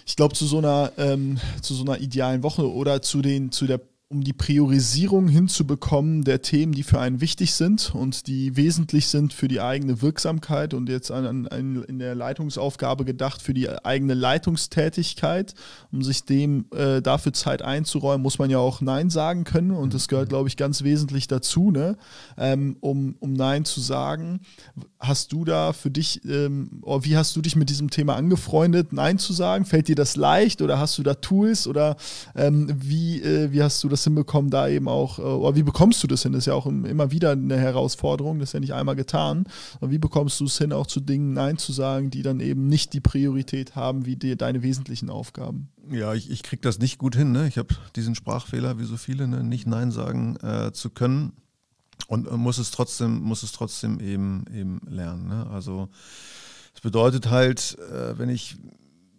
Ich 0.04 0.16
glaube, 0.16 0.34
zu 0.34 0.46
so 0.46 0.58
einer 0.58 0.92
ähm, 0.96 1.38
zu 1.62 1.75
so 1.75 1.84
einer 1.84 2.00
idealen 2.00 2.42
Woche 2.42 2.70
oder 2.70 3.02
zu 3.02 3.22
den 3.22 3.52
zu 3.52 3.66
der 3.66 3.80
um 4.08 4.22
die 4.22 4.32
Priorisierung 4.32 5.26
hinzubekommen 5.26 6.22
der 6.22 6.40
Themen, 6.40 6.72
die 6.72 6.84
für 6.84 7.00
einen 7.00 7.20
wichtig 7.20 7.54
sind 7.54 7.92
und 7.92 8.28
die 8.28 8.56
wesentlich 8.56 9.08
sind 9.08 9.32
für 9.32 9.48
die 9.48 9.60
eigene 9.60 10.00
Wirksamkeit 10.00 10.75
und 10.75 10.88
jetzt 10.88 11.10
an, 11.10 11.48
an, 11.48 11.82
in 11.82 11.98
der 11.98 12.14
Leitungsaufgabe 12.14 13.04
gedacht 13.04 13.42
für 13.42 13.52
die 13.52 13.68
eigene 13.68 14.14
Leitungstätigkeit, 14.14 15.54
um 15.90 16.04
sich 16.04 16.22
dem 16.22 16.66
äh, 16.72 17.02
dafür 17.02 17.32
Zeit 17.32 17.62
einzuräumen, 17.62 18.22
muss 18.22 18.38
man 18.38 18.48
ja 18.48 18.58
auch 18.58 18.80
Nein 18.80 19.10
sagen 19.10 19.42
können 19.42 19.72
und 19.72 19.92
das 19.92 20.06
gehört, 20.06 20.28
glaube 20.28 20.48
ich, 20.48 20.56
ganz 20.56 20.84
wesentlich 20.84 21.26
dazu, 21.26 21.72
ne? 21.72 21.96
Ähm, 22.38 22.76
um, 22.80 23.16
um 23.18 23.32
Nein 23.32 23.64
zu 23.64 23.80
sagen. 23.80 24.40
Hast 25.00 25.32
du 25.32 25.44
da 25.44 25.72
für 25.72 25.90
dich, 25.90 26.25
ähm, 26.25 26.80
oh, 26.82 27.00
wie 27.02 27.16
hast 27.16 27.34
du 27.34 27.42
dich 27.42 27.56
mit 27.56 27.70
diesem 27.70 27.90
Thema 27.90 28.14
angefreundet, 28.14 28.92
Nein 28.92 29.18
zu 29.18 29.32
sagen? 29.32 29.64
Fällt 29.64 29.88
dir 29.88 29.96
das 29.96 30.14
leicht 30.14 30.62
oder 30.62 30.78
hast 30.78 30.96
du 30.96 31.02
da 31.02 31.14
Tools 31.14 31.66
oder 31.66 31.96
ähm, 32.36 32.72
wie, 32.72 33.20
äh, 33.20 33.50
wie 33.50 33.62
hast 33.62 33.82
du 33.82 33.88
das 33.88 33.95
das 33.96 34.04
hinbekommen, 34.04 34.50
da 34.50 34.68
eben 34.68 34.88
auch, 34.88 35.18
äh, 35.18 35.22
oder 35.22 35.56
wie 35.56 35.62
bekommst 35.62 36.02
du 36.02 36.06
das 36.06 36.22
hin? 36.22 36.32
Das 36.32 36.40
ist 36.40 36.46
ja 36.46 36.54
auch 36.54 36.66
immer 36.66 37.10
wieder 37.10 37.32
eine 37.32 37.56
Herausforderung, 37.56 38.38
das 38.38 38.50
ist 38.50 38.52
ja 38.52 38.60
nicht 38.60 38.74
einmal 38.74 38.96
getan. 38.96 39.44
Aber 39.80 39.90
wie 39.90 39.98
bekommst 39.98 40.40
du 40.40 40.44
es 40.44 40.58
hin, 40.58 40.72
auch 40.72 40.86
zu 40.86 41.00
Dingen 41.00 41.32
Nein 41.32 41.58
zu 41.58 41.72
sagen, 41.72 42.10
die 42.10 42.22
dann 42.22 42.40
eben 42.40 42.68
nicht 42.68 42.92
die 42.92 43.00
Priorität 43.00 43.74
haben 43.74 44.06
wie 44.06 44.16
die, 44.16 44.36
deine 44.36 44.62
wesentlichen 44.62 45.10
Aufgaben? 45.10 45.68
Ja, 45.90 46.14
ich, 46.14 46.30
ich 46.30 46.42
kriege 46.42 46.62
das 46.62 46.78
nicht 46.78 46.98
gut 46.98 47.16
hin. 47.16 47.32
Ne? 47.32 47.48
Ich 47.48 47.58
habe 47.58 47.74
diesen 47.94 48.14
Sprachfehler, 48.14 48.78
wie 48.78 48.84
so 48.84 48.96
viele, 48.96 49.28
ne? 49.28 49.42
nicht 49.42 49.66
Nein 49.66 49.90
sagen 49.90 50.36
äh, 50.42 50.72
zu 50.72 50.90
können 50.90 51.32
und 52.08 52.28
äh, 52.28 52.36
muss 52.36 52.58
es 52.58 52.70
trotzdem, 52.70 53.20
muss 53.20 53.42
es 53.42 53.52
trotzdem 53.52 54.00
eben, 54.00 54.44
eben 54.52 54.80
lernen. 54.88 55.28
Ne? 55.28 55.46
Also 55.50 55.88
es 56.74 56.80
bedeutet 56.80 57.30
halt, 57.30 57.78
äh, 57.90 58.18
wenn 58.18 58.28
ich 58.28 58.56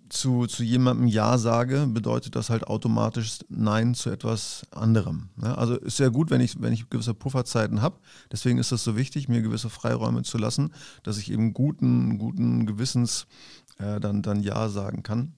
zu, 0.10 0.48
zu 0.48 0.64
jemandem 0.64 1.08
Ja 1.08 1.38
sage, 1.38 1.88
bedeutet 1.88 2.36
das 2.36 2.50
halt 2.50 2.68
automatisch 2.68 3.40
Nein 3.50 3.96
zu 3.96 4.10
etwas 4.10 4.66
anderem. 4.72 5.30
Ne? 5.36 5.58
Also 5.58 5.76
ist 5.76 6.00
ja 6.00 6.10
gut, 6.10 6.30
wenn 6.30 6.42
ich, 6.42 6.62
wenn 6.62 6.74
ich 6.74 6.90
gewisse 6.90 7.14
Pufferzeiten 7.14 7.82
habe. 7.82 8.00
Deswegen 8.32 8.58
ist 8.58 8.72
es 8.72 8.84
so 8.84 8.96
wichtig, 8.96 9.28
mir 9.28 9.42
gewisse 9.42 9.70
Freiräume 9.70 10.24
zu 10.24 10.38
lassen, 10.38 10.74
dass 11.04 11.18
ich 11.18 11.32
eben 11.32 11.54
guten, 11.54 12.18
guten 12.18 12.66
Gewissens 12.66 13.28
äh, 13.80 14.00
dann, 14.00 14.22
dann 14.22 14.42
Ja 14.42 14.70
sagen 14.70 15.04
kann. 15.04 15.34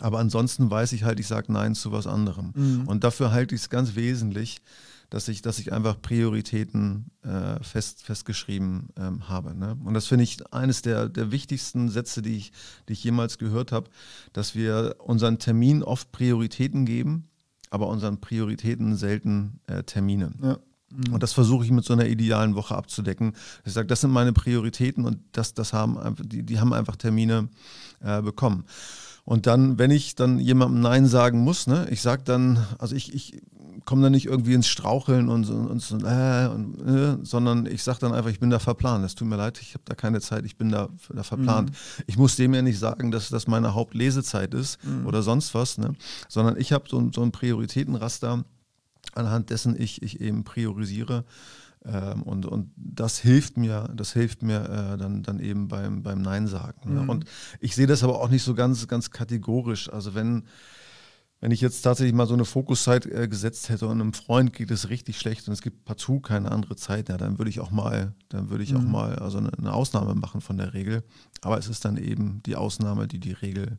Aber 0.00 0.18
ansonsten 0.18 0.70
weiß 0.70 0.92
ich 0.92 1.04
halt, 1.04 1.20
ich 1.20 1.26
sage 1.26 1.52
Nein 1.52 1.74
zu 1.74 1.92
was 1.92 2.06
anderem. 2.06 2.52
Mhm. 2.54 2.88
Und 2.88 3.04
dafür 3.04 3.32
halte 3.32 3.54
ich 3.54 3.62
es 3.62 3.70
ganz 3.70 3.94
wesentlich, 3.94 4.60
dass 5.10 5.28
ich, 5.28 5.42
dass 5.42 5.58
ich 5.58 5.72
einfach 5.72 6.00
Prioritäten 6.00 7.10
äh, 7.22 7.62
fest, 7.62 8.02
festgeschrieben 8.02 8.88
ähm, 8.98 9.28
habe. 9.28 9.54
Ne? 9.54 9.76
Und 9.84 9.94
das 9.94 10.06
finde 10.06 10.24
ich 10.24 10.52
eines 10.52 10.82
der, 10.82 11.08
der 11.08 11.30
wichtigsten 11.30 11.88
Sätze, 11.88 12.22
die 12.22 12.36
ich, 12.36 12.52
die 12.88 12.94
ich 12.94 13.04
jemals 13.04 13.38
gehört 13.38 13.72
habe, 13.72 13.88
dass 14.32 14.54
wir 14.54 14.96
unseren 14.98 15.38
Termin 15.38 15.82
oft 15.82 16.12
Prioritäten 16.12 16.86
geben, 16.86 17.28
aber 17.70 17.88
unseren 17.88 18.20
Prioritäten 18.20 18.96
selten 18.96 19.60
äh, 19.66 19.82
Termine. 19.82 20.32
Ja. 20.42 20.58
Mhm. 20.90 21.14
Und 21.14 21.22
das 21.22 21.32
versuche 21.32 21.64
ich 21.64 21.70
mit 21.70 21.84
so 21.84 21.92
einer 21.92 22.06
idealen 22.06 22.54
Woche 22.54 22.76
abzudecken. 22.76 23.34
Ich 23.64 23.72
sage, 23.72 23.86
das 23.86 24.00
sind 24.00 24.10
meine 24.10 24.32
Prioritäten 24.32 25.04
und 25.04 25.18
das, 25.32 25.54
das 25.54 25.72
haben, 25.72 26.16
die, 26.20 26.42
die 26.42 26.60
haben 26.60 26.72
einfach 26.72 26.96
Termine 26.96 27.48
äh, 28.00 28.22
bekommen. 28.22 28.64
Und 29.26 29.48
dann, 29.48 29.76
wenn 29.78 29.90
ich 29.90 30.14
dann 30.14 30.38
jemandem 30.38 30.80
Nein 30.80 31.06
sagen 31.06 31.40
muss, 31.40 31.66
ne, 31.66 31.88
ich 31.90 32.00
sage 32.00 32.22
dann, 32.24 32.64
also 32.78 32.94
ich, 32.94 33.12
ich 33.12 33.42
komme 33.84 34.02
dann 34.02 34.12
nicht 34.12 34.26
irgendwie 34.26 34.54
ins 34.54 34.68
Straucheln 34.68 35.28
und, 35.28 35.50
und, 35.50 35.66
und, 35.66 36.04
äh, 36.04 36.48
und 36.48 36.80
äh, 36.86 37.18
sondern 37.24 37.66
ich 37.66 37.82
sage 37.82 37.98
dann 38.00 38.14
einfach, 38.14 38.30
ich 38.30 38.38
bin 38.38 38.50
da 38.50 38.60
verplant. 38.60 39.04
Es 39.04 39.16
tut 39.16 39.26
mir 39.26 39.36
leid, 39.36 39.58
ich 39.60 39.74
habe 39.74 39.82
da 39.84 39.96
keine 39.96 40.20
Zeit, 40.20 40.44
ich 40.44 40.56
bin 40.56 40.70
da, 40.70 40.90
da 41.08 41.24
verplant. 41.24 41.70
Mhm. 41.70 42.04
Ich 42.06 42.16
muss 42.16 42.36
dem 42.36 42.54
ja 42.54 42.62
nicht 42.62 42.78
sagen, 42.78 43.10
dass 43.10 43.28
das 43.28 43.48
meine 43.48 43.74
Hauptlesezeit 43.74 44.54
ist 44.54 44.82
mhm. 44.84 45.06
oder 45.06 45.22
sonst 45.22 45.54
was, 45.54 45.76
ne? 45.76 45.94
sondern 46.28 46.56
ich 46.56 46.72
habe 46.72 46.84
so, 46.88 47.10
so 47.12 47.22
ein 47.22 47.32
Prioritätenraster, 47.32 48.44
anhand 49.14 49.50
dessen 49.50 49.80
ich, 49.80 50.02
ich 50.02 50.20
eben 50.20 50.44
priorisiere. 50.44 51.24
Ähm, 51.86 52.22
und, 52.22 52.46
und 52.46 52.72
das 52.76 53.18
hilft 53.18 53.56
mir, 53.56 53.88
das 53.94 54.12
hilft 54.12 54.42
mir 54.42 54.64
äh, 54.64 54.98
dann, 54.98 55.22
dann 55.22 55.38
eben 55.38 55.68
beim, 55.68 56.02
beim 56.02 56.20
Nein 56.20 56.48
sagen. 56.48 56.94
Ne? 56.94 57.02
Mhm. 57.02 57.08
Und 57.08 57.24
ich 57.60 57.74
sehe 57.76 57.86
das 57.86 58.02
aber 58.02 58.20
auch 58.20 58.28
nicht 58.28 58.42
so 58.42 58.54
ganz, 58.54 58.88
ganz 58.88 59.10
kategorisch. 59.10 59.92
Also 59.92 60.14
wenn, 60.14 60.44
wenn 61.40 61.52
ich 61.52 61.60
jetzt 61.60 61.82
tatsächlich 61.82 62.14
mal 62.14 62.26
so 62.26 62.34
eine 62.34 62.44
Fokuszeit 62.44 63.06
äh, 63.06 63.28
gesetzt 63.28 63.68
hätte 63.68 63.86
und 63.86 64.00
einem 64.00 64.14
Freund 64.14 64.52
geht 64.52 64.72
es 64.72 64.88
richtig 64.88 65.18
schlecht 65.18 65.46
und 65.46 65.52
es 65.52 65.62
gibt 65.62 65.84
partout 65.84 66.20
keine 66.20 66.50
andere 66.50 66.74
Zeit, 66.74 67.08
ja, 67.08 67.16
dann 67.16 67.38
würde 67.38 67.50
ich 67.50 67.60
auch 67.60 67.70
mal, 67.70 68.14
dann 68.30 68.50
würde 68.50 68.64
ich 68.64 68.72
mhm. 68.72 68.78
auch 68.78 68.84
mal 68.84 69.16
also 69.16 69.38
eine, 69.38 69.52
eine, 69.56 69.72
Ausnahme 69.72 70.16
machen 70.16 70.40
von 70.40 70.56
der 70.56 70.74
Regel. 70.74 71.04
Aber 71.42 71.56
es 71.56 71.68
ist 71.68 71.84
dann 71.84 71.98
eben 71.98 72.42
die 72.46 72.56
Ausnahme, 72.56 73.06
die 73.06 73.20
die 73.20 73.32
Regel 73.32 73.78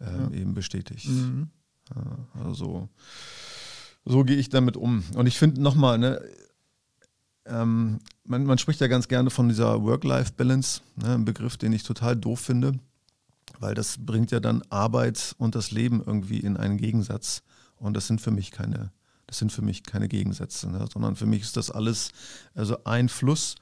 ähm, 0.00 0.30
ja. 0.32 0.40
eben 0.40 0.54
bestätigt. 0.54 1.08
Mhm. 1.08 1.50
Ja, 1.94 2.44
also 2.44 2.88
so 4.04 4.24
gehe 4.24 4.36
ich 4.36 4.48
damit 4.48 4.76
um. 4.76 5.04
Und 5.14 5.26
ich 5.26 5.38
finde 5.38 5.62
nochmal, 5.62 5.98
ne, 5.98 6.20
ähm, 7.46 8.00
man, 8.24 8.44
man, 8.44 8.58
spricht 8.58 8.80
ja 8.80 8.86
ganz 8.86 9.08
gerne 9.08 9.30
von 9.30 9.48
dieser 9.48 9.82
Work-Life-Balance, 9.82 10.80
ne, 10.96 11.14
ein 11.14 11.24
Begriff, 11.24 11.56
den 11.56 11.72
ich 11.72 11.82
total 11.82 12.16
doof 12.16 12.40
finde, 12.40 12.78
weil 13.58 13.74
das 13.74 13.96
bringt 13.98 14.30
ja 14.30 14.40
dann 14.40 14.62
Arbeit 14.70 15.34
und 15.38 15.54
das 15.54 15.70
Leben 15.70 16.02
irgendwie 16.04 16.40
in 16.40 16.56
einen 16.56 16.78
Gegensatz. 16.78 17.42
Und 17.76 17.94
das 17.94 18.06
sind 18.06 18.20
für 18.20 18.30
mich 18.30 18.50
keine, 18.50 18.92
das 19.26 19.38
sind 19.38 19.52
für 19.52 19.62
mich 19.62 19.82
keine 19.82 20.08
Gegensätze, 20.08 20.70
ne, 20.70 20.86
sondern 20.92 21.16
für 21.16 21.26
mich 21.26 21.42
ist 21.42 21.56
das 21.56 21.70
alles 21.70 22.12
also 22.54 22.82
ein 22.84 23.08
Fluss 23.08 23.56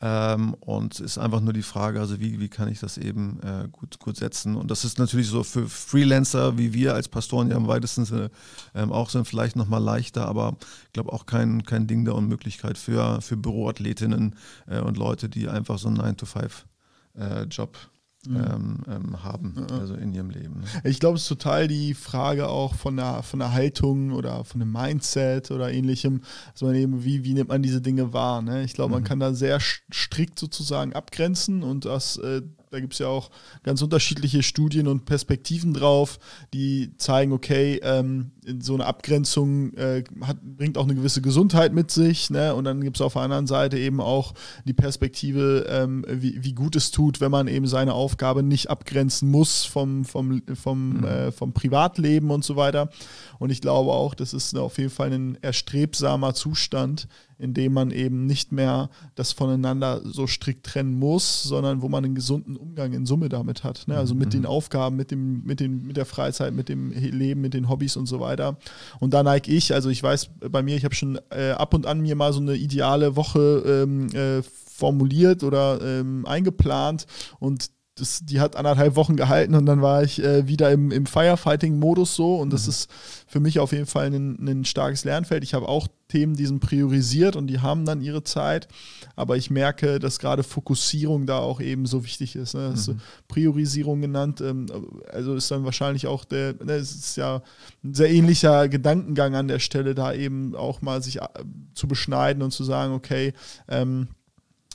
ähm, 0.00 0.54
und 0.60 0.94
es 0.94 1.00
ist 1.00 1.18
einfach 1.18 1.40
nur 1.40 1.52
die 1.52 1.62
Frage, 1.62 1.98
also 1.98 2.20
wie, 2.20 2.38
wie 2.38 2.48
kann 2.48 2.68
ich 2.68 2.78
das 2.78 2.98
eben 2.98 3.40
äh, 3.42 3.68
gut, 3.70 3.98
gut 3.98 4.16
setzen? 4.16 4.54
Und 4.54 4.70
das 4.70 4.84
ist 4.84 4.98
natürlich 4.98 5.26
so 5.26 5.42
für 5.42 5.68
Freelancer 5.68 6.56
wie 6.56 6.72
wir 6.72 6.94
als 6.94 7.08
Pastoren 7.08 7.50
ja 7.50 7.56
im 7.56 7.66
weitesten 7.66 8.04
Sinne 8.04 8.30
ähm, 8.74 8.92
auch 8.92 9.10
sind, 9.10 9.26
vielleicht 9.26 9.56
nochmal 9.56 9.82
leichter, 9.82 10.26
aber 10.26 10.56
ich 10.86 10.92
glaube 10.92 11.12
auch 11.12 11.26
kein, 11.26 11.64
kein 11.64 11.88
Ding 11.88 12.04
der 12.04 12.14
Unmöglichkeit 12.14 12.78
für, 12.78 13.20
für 13.20 13.36
Büroathletinnen 13.36 14.36
äh, 14.68 14.80
und 14.80 14.96
Leute, 14.96 15.28
die 15.28 15.48
einfach 15.48 15.78
so 15.78 15.88
einen 15.88 16.00
9-to-5-Job 16.00 17.76
äh, 17.76 17.97
Mhm. 18.26 18.36
Ähm, 18.36 18.78
ähm, 18.88 19.22
haben, 19.22 19.54
also 19.70 19.94
in 19.94 20.12
ihrem 20.12 20.30
Leben. 20.30 20.60
Ne? 20.60 20.66
Ich 20.82 20.98
glaube, 20.98 21.16
es 21.16 21.22
ist 21.22 21.28
total 21.28 21.68
die 21.68 21.94
Frage 21.94 22.48
auch 22.48 22.74
von 22.74 22.96
der, 22.96 23.22
von 23.22 23.38
der 23.38 23.52
Haltung 23.52 24.10
oder 24.10 24.44
von 24.44 24.58
dem 24.58 24.72
Mindset 24.72 25.52
oder 25.52 25.72
ähnlichem, 25.72 26.22
dass 26.52 26.62
man 26.62 26.74
eben, 26.74 27.04
wie, 27.04 27.22
wie 27.22 27.34
nimmt 27.34 27.48
man 27.48 27.62
diese 27.62 27.80
Dinge 27.80 28.12
wahr. 28.12 28.42
Ne? 28.42 28.64
Ich 28.64 28.74
glaube, 28.74 28.90
man 28.90 29.02
mhm. 29.02 29.06
kann 29.06 29.20
da 29.20 29.34
sehr 29.34 29.60
strikt 29.60 30.38
sozusagen 30.38 30.94
abgrenzen 30.94 31.62
und 31.62 31.84
das 31.84 32.16
äh, 32.16 32.42
da 32.70 32.80
gibt 32.80 32.92
es 32.92 32.98
ja 32.98 33.08
auch 33.08 33.30
ganz 33.62 33.82
unterschiedliche 33.82 34.42
Studien 34.42 34.88
und 34.88 35.04
Perspektiven 35.04 35.74
drauf, 35.74 36.18
die 36.52 36.92
zeigen, 36.96 37.32
okay, 37.32 37.80
ähm, 37.82 38.30
so 38.60 38.74
eine 38.74 38.86
Abgrenzung 38.86 39.74
äh, 39.74 40.04
hat, 40.22 40.38
bringt 40.42 40.78
auch 40.78 40.84
eine 40.84 40.94
gewisse 40.94 41.20
Gesundheit 41.20 41.72
mit 41.72 41.90
sich. 41.90 42.30
Ne? 42.30 42.54
Und 42.54 42.64
dann 42.64 42.80
gibt 42.80 42.96
es 42.96 43.00
auf 43.00 43.12
der 43.14 43.22
anderen 43.22 43.46
Seite 43.46 43.78
eben 43.78 44.00
auch 44.00 44.34
die 44.64 44.72
Perspektive, 44.72 45.66
ähm, 45.68 46.04
wie, 46.08 46.42
wie 46.42 46.54
gut 46.54 46.76
es 46.76 46.90
tut, 46.90 47.20
wenn 47.20 47.30
man 47.30 47.48
eben 47.48 47.66
seine 47.66 47.94
Aufgabe 47.94 48.42
nicht 48.42 48.70
abgrenzen 48.70 49.30
muss 49.30 49.64
vom, 49.64 50.04
vom, 50.04 50.42
vom, 50.54 50.98
mhm. 50.98 51.04
äh, 51.04 51.32
vom 51.32 51.52
Privatleben 51.52 52.30
und 52.30 52.44
so 52.44 52.56
weiter. 52.56 52.90
Und 53.38 53.50
ich 53.50 53.60
glaube 53.60 53.92
auch, 53.92 54.14
das 54.14 54.32
ist 54.32 54.56
auf 54.56 54.78
jeden 54.78 54.90
Fall 54.90 55.12
ein 55.12 55.38
erstrebsamer 55.42 56.34
Zustand, 56.34 57.08
in 57.38 57.54
dem 57.54 57.72
man 57.72 57.90
eben 57.90 58.26
nicht 58.26 58.52
mehr 58.52 58.90
das 59.14 59.32
voneinander 59.32 60.00
so 60.04 60.26
strikt 60.26 60.66
trennen 60.66 60.98
muss, 60.98 61.42
sondern 61.42 61.82
wo 61.82 61.88
man 61.88 62.04
einen 62.04 62.14
gesunden 62.14 62.56
Umgang 62.56 62.92
in 62.92 63.06
Summe 63.06 63.28
damit 63.28 63.64
hat. 63.64 63.86
Ne? 63.86 63.96
Also 63.96 64.14
mit 64.14 64.28
mhm. 64.28 64.32
den 64.32 64.46
Aufgaben, 64.46 64.96
mit, 64.96 65.10
dem, 65.10 65.44
mit, 65.44 65.60
den, 65.60 65.86
mit 65.86 65.96
der 65.96 66.06
Freizeit, 66.06 66.52
mit 66.52 66.68
dem 66.68 66.90
Leben, 66.90 67.40
mit 67.40 67.54
den 67.54 67.68
Hobbys 67.68 67.96
und 67.96 68.06
so 68.06 68.20
weiter. 68.20 68.58
Und 68.98 69.14
da 69.14 69.22
neige 69.22 69.50
ich, 69.50 69.72
also 69.72 69.88
ich 69.88 70.02
weiß 70.02 70.30
bei 70.50 70.62
mir, 70.62 70.76
ich 70.76 70.84
habe 70.84 70.94
schon 70.94 71.18
äh, 71.30 71.50
ab 71.50 71.74
und 71.74 71.86
an 71.86 72.00
mir 72.00 72.16
mal 72.16 72.32
so 72.32 72.40
eine 72.40 72.56
ideale 72.56 73.16
Woche 73.16 73.62
ähm, 73.66 74.08
äh, 74.14 74.42
formuliert 74.42 75.42
oder 75.42 75.80
ähm, 75.82 76.24
eingeplant 76.26 77.06
und 77.40 77.70
das, 78.00 78.20
die 78.24 78.40
hat 78.40 78.56
anderthalb 78.56 78.96
Wochen 78.96 79.16
gehalten 79.16 79.54
und 79.54 79.66
dann 79.66 79.82
war 79.82 80.02
ich 80.02 80.22
äh, 80.22 80.46
wieder 80.46 80.70
im, 80.70 80.90
im 80.90 81.06
Firefighting-Modus 81.06 82.14
so 82.14 82.36
und 82.36 82.52
das 82.52 82.64
mhm. 82.64 82.70
ist 82.70 82.90
für 83.26 83.40
mich 83.40 83.58
auf 83.58 83.72
jeden 83.72 83.86
Fall 83.86 84.06
ein, 84.06 84.36
ein 84.46 84.64
starkes 84.64 85.04
Lernfeld. 85.04 85.44
Ich 85.44 85.54
habe 85.54 85.68
auch 85.68 85.88
Themen, 86.08 86.34
die 86.34 86.46
sind 86.46 86.60
priorisiert 86.60 87.36
und 87.36 87.48
die 87.48 87.60
haben 87.60 87.84
dann 87.84 88.00
ihre 88.00 88.24
Zeit, 88.24 88.68
aber 89.14 89.36
ich 89.36 89.50
merke, 89.50 89.98
dass 89.98 90.18
gerade 90.18 90.42
Fokussierung 90.42 91.26
da 91.26 91.38
auch 91.38 91.60
eben 91.60 91.84
so 91.84 92.04
wichtig 92.04 92.34
ist. 92.34 92.54
Ne? 92.54 92.74
Mhm. 92.74 93.00
Priorisierung 93.28 94.00
genannt, 94.00 94.40
ähm, 94.40 94.66
also 95.12 95.34
ist 95.34 95.50
dann 95.50 95.64
wahrscheinlich 95.64 96.06
auch 96.06 96.24
der, 96.24 96.54
ne, 96.64 96.72
es 96.74 96.94
ist 96.94 97.16
ja 97.16 97.42
ein 97.84 97.94
sehr 97.94 98.10
ähnlicher 98.10 98.68
Gedankengang 98.68 99.34
an 99.34 99.48
der 99.48 99.58
Stelle, 99.58 99.94
da 99.94 100.14
eben 100.14 100.54
auch 100.56 100.80
mal 100.80 101.02
sich 101.02 101.20
äh, 101.20 101.28
zu 101.74 101.88
beschneiden 101.88 102.42
und 102.42 102.52
zu 102.52 102.64
sagen, 102.64 102.94
okay, 102.94 103.34
ähm, 103.68 104.08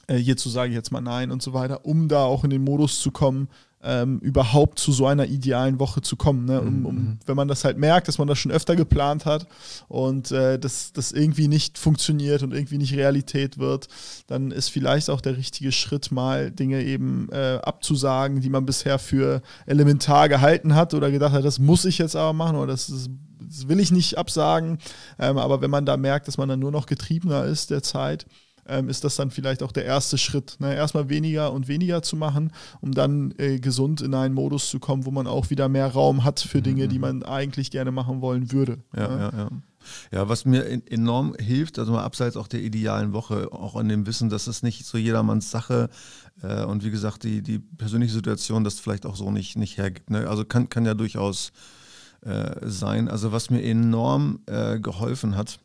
äh, 0.08 0.18
hierzu 0.18 0.50
sage 0.50 0.70
ich 0.70 0.76
jetzt 0.76 0.92
mal 0.92 1.02
nein 1.02 1.32
und 1.32 1.42
so 1.42 1.54
weiter, 1.54 1.86
um 1.86 2.08
da 2.08 2.24
auch 2.24 2.44
in 2.44 2.50
den 2.50 2.64
Modus 2.64 3.00
zu 3.00 3.12
kommen, 3.12 3.48
ähm, 3.84 4.20
überhaupt 4.20 4.80
zu 4.80 4.92
so 4.92 5.06
einer 5.06 5.26
idealen 5.26 5.78
Woche 5.80 6.02
zu 6.02 6.16
kommen. 6.16 6.46
Ne? 6.46 6.62
Um, 6.62 6.86
um, 6.86 6.96
mhm. 6.96 7.20
wenn 7.26 7.36
man 7.36 7.50
das 7.50 7.66
halt 7.66 7.78
merkt, 7.78 8.08
dass 8.08 8.18
man 8.18 8.28
das 8.28 8.40
schon 8.40 8.52
öfter 8.52 8.76
geplant 8.76 9.26
hat 9.26 9.46
und 9.90 10.32
äh, 10.32 10.58
dass 10.58 10.94
das 10.94 11.12
irgendwie 11.12 11.50
nicht 11.50 11.78
funktioniert 11.78 12.44
und 12.44 12.54
irgendwie 12.54 12.78
nicht 12.78 12.94
Realität 12.96 13.58
wird, 13.58 13.90
dann 14.28 14.52
ist 14.52 14.70
vielleicht 14.70 15.10
auch 15.10 15.20
der 15.20 15.38
richtige 15.38 15.72
Schritt, 15.74 16.12
mal 16.12 16.50
Dinge 16.50 16.82
eben 16.82 17.28
äh, 17.32 17.60
abzusagen, 17.62 18.40
die 18.40 18.50
man 18.50 18.66
bisher 18.66 19.00
für 19.00 19.42
elementar 19.66 20.30
gehalten 20.30 20.76
hat 20.76 20.94
oder 20.94 21.12
gedacht 21.12 21.34
hat, 21.34 21.44
das 21.44 21.60
muss 21.60 21.84
ich 21.84 21.98
jetzt 21.98 22.16
aber 22.16 22.34
machen 22.34 22.56
oder 22.56 22.68
das, 22.68 22.90
ist, 22.90 23.10
das 23.42 23.68
will 23.68 23.82
ich 23.82 23.92
nicht 23.92 24.18
absagen. 24.18 24.78
Ähm, 25.20 25.38
aber 25.38 25.62
wenn 25.62 25.72
man 25.72 25.86
da 25.86 25.98
merkt, 25.98 26.30
dass 26.30 26.38
man 26.38 26.48
dann 26.48 26.60
nur 26.60 26.72
noch 26.72 26.86
getriebener 26.86 27.44
ist 27.46 27.70
der 27.70 27.84
Zeit, 27.84 28.26
ähm, 28.68 28.90
ist 28.90 29.04
das 29.04 29.16
dann 29.16 29.32
vielleicht 29.32 29.64
auch 29.64 29.72
der 29.72 29.86
erste 29.86 30.18
Schritt. 30.18 30.58
Ne? 30.60 30.76
Erstmal 30.76 31.10
weniger 31.10 31.52
und 31.52 31.68
weniger 31.68 32.02
zu 32.02 32.16
machen, 32.16 32.52
um 32.82 32.94
dann 32.94 33.34
äh, 33.38 33.60
gesund 33.60 34.02
in 34.02 34.14
einen 34.14 34.34
Modus 34.34 34.70
zu 34.70 34.80
kommen, 34.80 35.06
wo 35.06 35.12
man 35.12 35.28
auch 35.28 35.50
wieder 35.50 35.70
mehr 35.70 35.88
Raum 35.88 36.24
hat 36.24 36.40
für 36.40 36.62
Dinge, 36.62 36.88
die 36.88 36.96
mhm. 36.96 37.02
man 37.02 37.24
eigentlich 37.24 37.72
gerne 37.72 37.92
machen 37.92 38.22
wollen 38.22 38.52
würde. 38.52 38.80
Ja, 38.96 39.08
ne? 39.08 39.20
ja, 39.20 39.38
ja. 39.38 39.50
Ja, 40.12 40.30
was 40.30 40.46
mir 40.46 40.66
enorm 40.90 41.36
hilft, 41.38 41.78
also 41.78 41.92
mal 41.92 42.04
abseits 42.04 42.38
auch 42.38 42.48
der 42.48 42.62
idealen 42.62 43.12
Woche, 43.12 43.52
auch 43.52 43.78
in 43.80 43.90
dem 43.90 44.06
Wissen, 44.06 44.30
dass 44.30 44.48
es 44.48 44.64
nicht 44.64 44.86
so 44.86 44.98
jedermanns 44.98 45.52
Sache 45.52 45.90
äh, 46.42 46.64
und 46.64 46.84
wie 46.84 46.92
gesagt, 46.92 47.24
die, 47.24 47.42
die 47.42 47.60
persönliche 47.60 48.14
Situation 48.14 48.64
das 48.64 48.80
vielleicht 48.80 49.06
auch 49.06 49.16
so 49.16 49.32
nicht, 49.32 49.58
nicht 49.58 49.78
hergibt. 49.78 50.10
Ne? 50.10 50.30
Also 50.30 50.46
kann, 50.46 50.70
kann 50.70 50.86
ja 50.86 50.94
durchaus 50.94 51.52
äh, 52.22 52.56
sein. 52.62 53.10
Also 53.10 53.32
was 53.32 53.50
mir 53.50 53.62
enorm 53.62 54.40
äh, 54.46 54.80
geholfen 54.80 55.36
hat, 55.36 55.60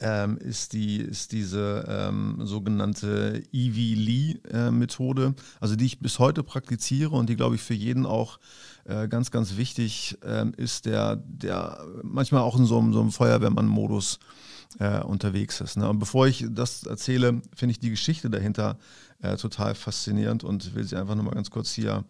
ähm, 0.00 0.36
ist, 0.38 0.72
die, 0.72 0.96
ist 0.98 1.32
diese 1.32 1.84
ähm, 1.88 2.40
sogenannte 2.42 3.42
Evie 3.52 3.94
Lee-Methode, 3.94 5.34
äh, 5.36 5.42
also 5.60 5.76
die 5.76 5.86
ich 5.86 6.00
bis 6.00 6.18
heute 6.18 6.42
praktiziere 6.42 7.10
und 7.10 7.28
die, 7.28 7.36
glaube 7.36 7.54
ich, 7.54 7.62
für 7.62 7.74
jeden 7.74 8.06
auch 8.06 8.38
äh, 8.84 9.08
ganz, 9.08 9.30
ganz 9.30 9.56
wichtig 9.56 10.18
äh, 10.24 10.50
ist, 10.56 10.86
der, 10.86 11.16
der 11.16 11.84
manchmal 12.02 12.42
auch 12.42 12.58
in 12.58 12.64
so, 12.64 12.92
so 12.92 13.00
einem 13.00 13.12
Feuerwehrmann-Modus 13.12 14.18
äh, 14.78 15.00
unterwegs 15.02 15.60
ist. 15.60 15.76
Ne? 15.76 15.88
Und 15.88 15.98
bevor 15.98 16.26
ich 16.26 16.46
das 16.50 16.84
erzähle, 16.84 17.42
finde 17.54 17.72
ich 17.72 17.80
die 17.80 17.90
Geschichte 17.90 18.30
dahinter 18.30 18.78
äh, 19.22 19.36
total 19.36 19.74
faszinierend 19.74 20.44
und 20.44 20.74
will 20.74 20.84
sie 20.84 20.96
einfach 20.96 21.14
nochmal 21.14 21.34
ganz 21.34 21.50
kurz 21.50 21.72
hier 21.72 22.04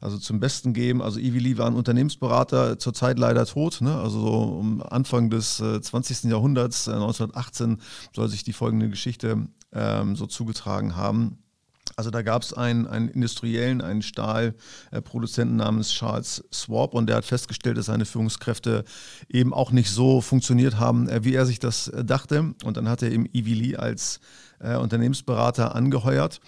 also 0.00 0.18
zum 0.18 0.38
Besten 0.38 0.74
geben. 0.74 1.02
Also 1.02 1.18
Ivy 1.18 1.38
Lee 1.38 1.58
war 1.58 1.66
ein 1.66 1.74
Unternehmensberater, 1.74 2.78
zurzeit 2.78 3.18
leider 3.18 3.46
tot. 3.46 3.80
Ne? 3.80 3.96
Also 3.96 4.20
so 4.20 4.42
um 4.42 4.82
Anfang 4.82 5.30
des 5.30 5.60
äh, 5.60 5.80
20. 5.80 6.24
Jahrhunderts, 6.24 6.86
äh, 6.86 6.92
1918, 6.92 7.78
soll 8.14 8.28
sich 8.28 8.44
die 8.44 8.52
folgende 8.52 8.88
Geschichte 8.88 9.48
ähm, 9.72 10.14
so 10.14 10.26
zugetragen 10.26 10.94
haben. 10.94 11.38
Also 11.96 12.10
da 12.10 12.22
gab 12.22 12.42
es 12.42 12.52
einen, 12.52 12.86
einen 12.86 13.08
Industriellen, 13.08 13.80
einen 13.80 14.02
Stahlproduzenten 14.02 15.56
namens 15.56 15.90
Charles 15.90 16.44
Swab 16.52 16.94
und 16.94 17.08
der 17.08 17.16
hat 17.16 17.24
festgestellt, 17.24 17.76
dass 17.76 17.86
seine 17.86 18.04
Führungskräfte 18.04 18.84
eben 19.28 19.52
auch 19.52 19.72
nicht 19.72 19.90
so 19.90 20.20
funktioniert 20.20 20.78
haben, 20.78 21.08
äh, 21.08 21.24
wie 21.24 21.34
er 21.34 21.44
sich 21.44 21.58
das 21.58 21.88
äh, 21.88 22.04
dachte. 22.04 22.54
Und 22.62 22.76
dann 22.76 22.88
hat 22.88 23.02
er 23.02 23.10
eben 23.10 23.26
Ivy 23.32 23.54
Lee 23.54 23.76
als 23.76 24.20
äh, 24.60 24.76
Unternehmensberater 24.76 25.74
angeheuert 25.74 26.40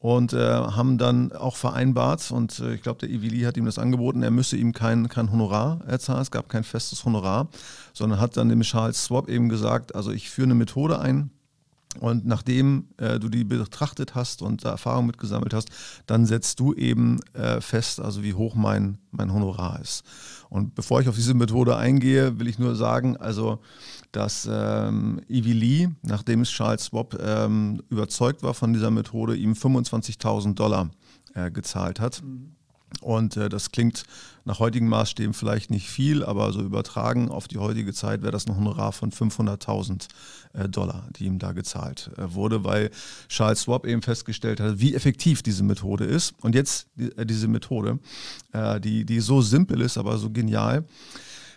und 0.00 0.32
äh, 0.32 0.38
haben 0.38 0.96
dann 0.98 1.32
auch 1.32 1.56
vereinbart, 1.56 2.30
und 2.30 2.60
äh, 2.60 2.74
ich 2.74 2.82
glaube, 2.82 3.00
der 3.00 3.10
Ivy 3.10 3.28
Lee 3.28 3.46
hat 3.46 3.56
ihm 3.56 3.64
das 3.64 3.78
angeboten, 3.78 4.22
er 4.22 4.30
müsse 4.30 4.56
ihm 4.56 4.72
kein, 4.72 5.08
kein 5.08 5.32
Honorar 5.32 5.80
erzahlen, 5.86 6.22
es 6.22 6.30
gab 6.30 6.48
kein 6.48 6.64
festes 6.64 7.04
Honorar, 7.04 7.48
sondern 7.92 8.20
hat 8.20 8.36
dann 8.36 8.48
dem 8.48 8.60
Charles 8.60 9.04
Swab 9.04 9.28
eben 9.28 9.48
gesagt, 9.48 9.94
also 9.94 10.12
ich 10.12 10.30
führe 10.30 10.46
eine 10.46 10.54
Methode 10.54 11.00
ein, 11.00 11.30
und 11.98 12.26
nachdem 12.26 12.88
äh, 12.96 13.18
du 13.18 13.28
die 13.28 13.44
betrachtet 13.44 14.14
hast 14.14 14.42
und 14.42 14.64
da 14.64 14.70
Erfahrung 14.70 15.06
mitgesammelt 15.06 15.54
hast, 15.54 15.68
dann 16.06 16.26
setzt 16.26 16.60
du 16.60 16.74
eben 16.74 17.20
äh, 17.34 17.60
fest, 17.60 18.00
also 18.00 18.22
wie 18.22 18.34
hoch 18.34 18.54
mein, 18.54 18.98
mein 19.10 19.32
Honorar 19.32 19.80
ist. 19.80 20.04
Und 20.48 20.74
bevor 20.74 21.00
ich 21.00 21.08
auf 21.08 21.16
diese 21.16 21.34
Methode 21.34 21.76
eingehe, 21.76 22.38
will 22.38 22.48
ich 22.48 22.58
nur 22.58 22.74
sagen, 22.74 23.16
also 23.16 23.60
dass 24.12 24.48
ähm, 24.50 25.20
Evie 25.28 25.52
Lee, 25.52 25.88
nachdem 26.02 26.40
es 26.42 26.50
Charles 26.50 26.84
Swab 26.84 27.18
ähm, 27.20 27.82
überzeugt 27.90 28.42
war 28.42 28.54
von 28.54 28.72
dieser 28.72 28.90
Methode, 28.90 29.36
ihm 29.36 29.52
25.000 29.52 30.54
Dollar 30.54 30.90
äh, 31.34 31.50
gezahlt 31.50 32.00
hat. 32.00 32.22
Mhm. 32.22 32.57
Und 33.00 33.36
äh, 33.36 33.48
das 33.48 33.70
klingt 33.70 34.04
nach 34.44 34.58
heutigen 34.58 34.88
Maßstäben 34.88 35.34
vielleicht 35.34 35.70
nicht 35.70 35.88
viel, 35.88 36.24
aber 36.24 36.52
so 36.52 36.60
übertragen 36.60 37.28
auf 37.28 37.48
die 37.48 37.58
heutige 37.58 37.92
Zeit 37.92 38.22
wäre 38.22 38.32
das 38.32 38.46
ein 38.46 38.56
Honorar 38.56 38.92
von 38.92 39.12
500.000 39.12 40.08
äh, 40.54 40.68
Dollar, 40.68 41.06
die 41.16 41.26
ihm 41.26 41.38
da 41.38 41.52
gezahlt 41.52 42.10
äh, 42.16 42.34
wurde, 42.34 42.64
weil 42.64 42.90
Charles 43.28 43.64
Schwab 43.64 43.86
eben 43.86 44.02
festgestellt 44.02 44.60
hat, 44.60 44.80
wie 44.80 44.94
effektiv 44.94 45.42
diese 45.42 45.62
Methode 45.64 46.04
ist. 46.04 46.34
Und 46.40 46.54
jetzt 46.54 46.88
die, 46.96 47.16
äh, 47.16 47.26
diese 47.26 47.46
Methode, 47.46 47.98
äh, 48.52 48.80
die, 48.80 49.04
die 49.04 49.20
so 49.20 49.42
simpel 49.42 49.80
ist, 49.80 49.98
aber 49.98 50.18
so 50.18 50.30
genial, 50.30 50.84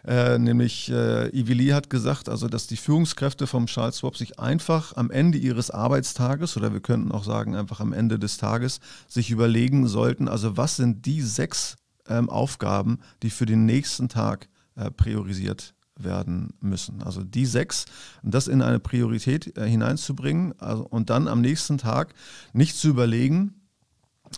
äh, 0.06 0.38
nämlich 0.38 0.92
äh, 0.92 1.30
Ivili 1.30 1.68
hat 1.68 1.90
gesagt, 1.90 2.30
also 2.30 2.48
dass 2.48 2.68
die 2.68 2.78
Führungskräfte 2.78 3.48
vom 3.48 3.68
Charles 3.68 4.00
Schwab 4.00 4.18
sich 4.18 4.40
einfach 4.40 4.96
am 4.96 5.12
Ende 5.12 5.38
ihres 5.38 5.70
Arbeitstages 5.70 6.58
oder 6.58 6.74
wir 6.74 6.80
könnten 6.80 7.12
auch 7.12 7.24
sagen 7.24 7.56
einfach 7.56 7.80
am 7.80 7.94
Ende 7.94 8.18
des 8.18 8.38
Tages 8.38 8.80
sich 9.08 9.32
überlegen 9.32 9.88
sollten, 9.88 10.28
also 10.28 10.58
was 10.58 10.76
sind 10.76 11.06
die 11.06 11.22
sechs 11.22 11.76
ähm, 12.08 12.30
Aufgaben, 12.30 13.00
die 13.24 13.30
für 13.30 13.46
den 13.46 13.66
nächsten 13.66 14.10
Tag 14.10 14.50
äh, 14.76 14.90
priorisiert 14.90 15.74
werden 15.96 16.54
müssen. 16.62 17.04
Also 17.04 17.24
die 17.24 17.46
sechs, 17.46 17.86
das 18.24 18.48
in 18.48 18.62
eine 18.62 18.80
Priorität 18.80 19.58
äh, 19.58 19.68
hineinzubringen 19.68 20.54
also, 20.60 20.84
und 20.84 21.10
dann 21.10 21.28
am 21.28 21.42
nächsten 21.42 21.78
Tag 21.78 22.14
nicht 22.54 22.76
zu 22.76 22.90
überlegen, 22.90 23.61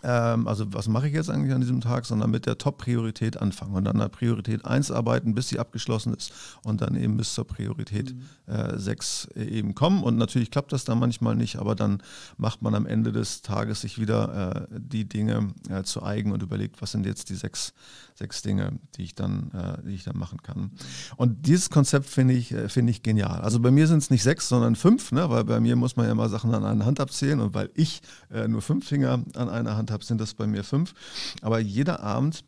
ähm, 0.01 0.47
also 0.47 0.73
was 0.73 0.87
mache 0.87 1.07
ich 1.07 1.13
jetzt 1.13 1.29
eigentlich 1.29 1.53
an 1.53 1.61
diesem 1.61 1.81
Tag, 1.81 2.05
sondern 2.05 2.31
mit 2.31 2.45
der 2.45 2.57
Top-Priorität 2.57 3.37
anfangen 3.37 3.75
und 3.75 3.85
dann 3.85 4.01
an 4.01 4.09
Priorität 4.09 4.65
1 4.65 4.91
arbeiten, 4.91 5.35
bis 5.35 5.49
sie 5.49 5.59
abgeschlossen 5.59 6.13
ist 6.13 6.33
und 6.63 6.81
dann 6.81 6.95
eben 6.95 7.17
bis 7.17 7.33
zur 7.33 7.45
Priorität 7.45 8.15
mhm. 8.15 8.53
äh, 8.53 8.79
6 8.79 9.29
äh, 9.35 9.43
eben 9.43 9.75
kommen. 9.75 10.03
Und 10.03 10.17
natürlich 10.17 10.51
klappt 10.51 10.73
das 10.73 10.85
dann 10.85 10.99
manchmal 10.99 11.35
nicht, 11.35 11.57
aber 11.57 11.75
dann 11.75 12.01
macht 12.37 12.61
man 12.61 12.75
am 12.75 12.85
Ende 12.85 13.11
des 13.11 13.41
Tages 13.41 13.81
sich 13.81 13.99
wieder 13.99 14.67
äh, 14.71 14.79
die 14.79 15.07
Dinge 15.07 15.49
äh, 15.69 15.83
zu 15.83 16.03
eigen 16.03 16.31
und 16.31 16.41
überlegt, 16.41 16.81
was 16.81 16.91
sind 16.91 17.05
jetzt 17.05 17.29
die 17.29 17.35
sechs, 17.35 17.73
sechs 18.15 18.41
Dinge, 18.41 18.79
die 18.95 19.03
ich 19.03 19.15
dann, 19.15 19.51
äh, 19.51 19.87
die 19.87 19.95
ich 19.95 20.03
dann 20.03 20.17
machen 20.17 20.41
kann. 20.41 20.71
Und 21.17 21.45
dieses 21.45 21.69
Konzept 21.69 22.07
finde 22.07 22.33
ich, 22.33 22.51
äh, 22.51 22.69
finde 22.69 22.91
ich 22.91 23.03
genial. 23.03 23.41
Also 23.41 23.59
bei 23.59 23.71
mir 23.71 23.87
sind 23.87 23.99
es 23.99 24.09
nicht 24.09 24.23
sechs, 24.23 24.49
sondern 24.49 24.75
fünf, 24.75 25.11
ne? 25.11 25.29
weil 25.29 25.43
bei 25.43 25.59
mir 25.59 25.75
muss 25.75 25.95
man 25.95 26.07
ja 26.07 26.15
mal 26.15 26.29
Sachen 26.29 26.53
an 26.53 26.65
einer 26.65 26.85
Hand 26.85 26.99
abzählen 26.99 27.39
und 27.39 27.53
weil 27.53 27.69
ich 27.75 28.01
nur 28.47 28.61
fünf 28.61 28.87
Finger 28.87 29.23
an 29.35 29.49
einer 29.49 29.75
Hand 29.77 29.82
habe, 29.91 30.03
sind 30.03 30.19
das 30.21 30.33
bei 30.33 30.47
mir 30.47 30.63
fünf. 30.63 30.93
Aber 31.41 31.59
jeder 31.59 32.01
Abend 32.01 32.43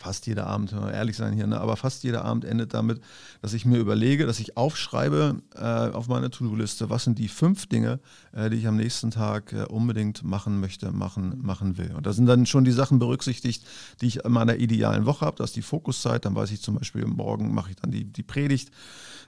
fast 0.00 0.26
jeder 0.26 0.46
Abend, 0.46 0.72
ehrlich 0.72 1.16
sein 1.16 1.34
hier, 1.34 1.46
ne? 1.46 1.60
aber 1.60 1.76
fast 1.76 2.02
jeder 2.04 2.24
Abend 2.24 2.46
endet 2.46 2.72
damit, 2.72 3.02
dass 3.42 3.52
ich 3.52 3.66
mir 3.66 3.76
überlege, 3.76 4.24
dass 4.24 4.40
ich 4.40 4.56
aufschreibe 4.56 5.42
äh, 5.54 5.60
auf 5.60 6.08
meiner 6.08 6.30
To-Do-Liste, 6.30 6.88
was 6.88 7.04
sind 7.04 7.18
die 7.18 7.28
fünf 7.28 7.66
Dinge, 7.66 8.00
äh, 8.32 8.48
die 8.48 8.56
ich 8.56 8.66
am 8.66 8.76
nächsten 8.76 9.10
Tag 9.10 9.52
äh, 9.52 9.64
unbedingt 9.64 10.24
machen 10.24 10.58
möchte, 10.58 10.90
machen, 10.90 11.38
machen 11.42 11.76
will. 11.76 11.92
Und 11.94 12.06
da 12.06 12.14
sind 12.14 12.24
dann 12.24 12.46
schon 12.46 12.64
die 12.64 12.72
Sachen 12.72 12.98
berücksichtigt, 12.98 13.62
die 14.00 14.06
ich 14.06 14.24
in 14.24 14.32
meiner 14.32 14.56
idealen 14.56 15.04
Woche 15.04 15.26
habe. 15.26 15.36
Das 15.36 15.50
ist 15.50 15.56
die 15.56 15.62
Fokuszeit, 15.62 16.24
dann 16.24 16.34
weiß 16.34 16.50
ich 16.50 16.62
zum 16.62 16.76
Beispiel, 16.76 17.04
morgen 17.04 17.52
mache 17.52 17.70
ich 17.70 17.76
dann 17.76 17.90
die, 17.90 18.04
die 18.04 18.22
Predigt 18.22 18.70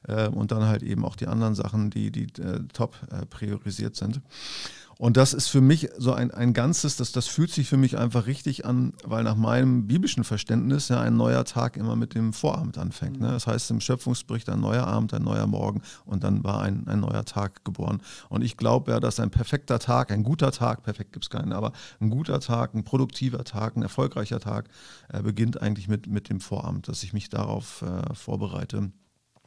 äh, 0.09 0.29
und 0.29 0.53
dann 0.53 0.65
halt 0.65 0.83
eben 0.83 1.05
auch 1.05 1.17
die 1.17 1.27
anderen 1.27 1.55
Sachen, 1.55 1.91
die, 1.91 2.11
die 2.11 2.29
äh, 2.41 2.61
top 2.73 2.97
äh, 3.11 3.27
priorisiert 3.27 3.95
sind. 3.95 4.23
Und 5.03 5.17
das 5.17 5.35
ist 5.35 5.49
für 5.49 5.61
mich 5.61 5.89
so 5.99 6.13
ein, 6.13 6.31
ein 6.31 6.53
Ganzes, 6.53 6.95
das, 6.95 7.11
das 7.11 7.27
fühlt 7.27 7.51
sich 7.51 7.69
für 7.69 7.77
mich 7.77 7.99
einfach 7.99 8.27
richtig 8.27 8.65
an, 8.65 8.93
weil 9.03 9.25
nach 9.25 9.35
meinem 9.35 9.89
biblischen 9.89 10.23
Verständnis 10.23 10.91
ja 10.91 11.01
ein 11.01 11.17
neuer 11.17 11.45
Tag 11.45 11.77
immer 11.77 11.97
mit 11.97 12.15
dem 12.15 12.33
Vorabend 12.33 12.79
anfängt. 12.79 13.19
Ne? 13.19 13.33
Das 13.33 13.49
heißt 13.49 13.73
im 13.73 13.81
Schöpfungsbericht 13.81 14.49
ein 14.49 14.61
neuer 14.61 14.87
Abend, 14.87 15.13
ein 15.13 15.25
neuer 15.25 15.49
Morgen 15.49 15.83
und 16.05 16.23
dann 16.23 16.45
war 16.45 16.63
ein, 16.63 16.87
ein 16.87 17.01
neuer 17.01 17.25
Tag 17.25 17.65
geboren. 17.65 18.01
Und 18.29 18.45
ich 18.45 18.57
glaube 18.57 18.93
ja, 18.93 19.01
dass 19.01 19.19
ein 19.19 19.31
perfekter 19.31 19.81
Tag, 19.81 20.13
ein 20.13 20.23
guter 20.23 20.53
Tag, 20.53 20.85
perfekt 20.85 21.13
gibt 21.13 21.25
es 21.25 21.31
keinen, 21.31 21.53
aber 21.53 21.73
ein 21.99 22.09
guter 22.09 22.39
Tag, 22.39 22.73
ein 22.73 22.85
produktiver 22.85 23.43
Tag, 23.43 23.77
ein 23.77 23.83
erfolgreicher 23.83 24.39
Tag 24.39 24.69
äh, 25.13 25.21
beginnt 25.21 25.61
eigentlich 25.61 25.89
mit, 25.89 26.07
mit 26.07 26.29
dem 26.29 26.39
Vorabend, 26.39 26.87
dass 26.87 27.03
ich 27.03 27.13
mich 27.13 27.29
darauf 27.29 27.83
äh, 27.83 28.15
vorbereite. 28.15 28.93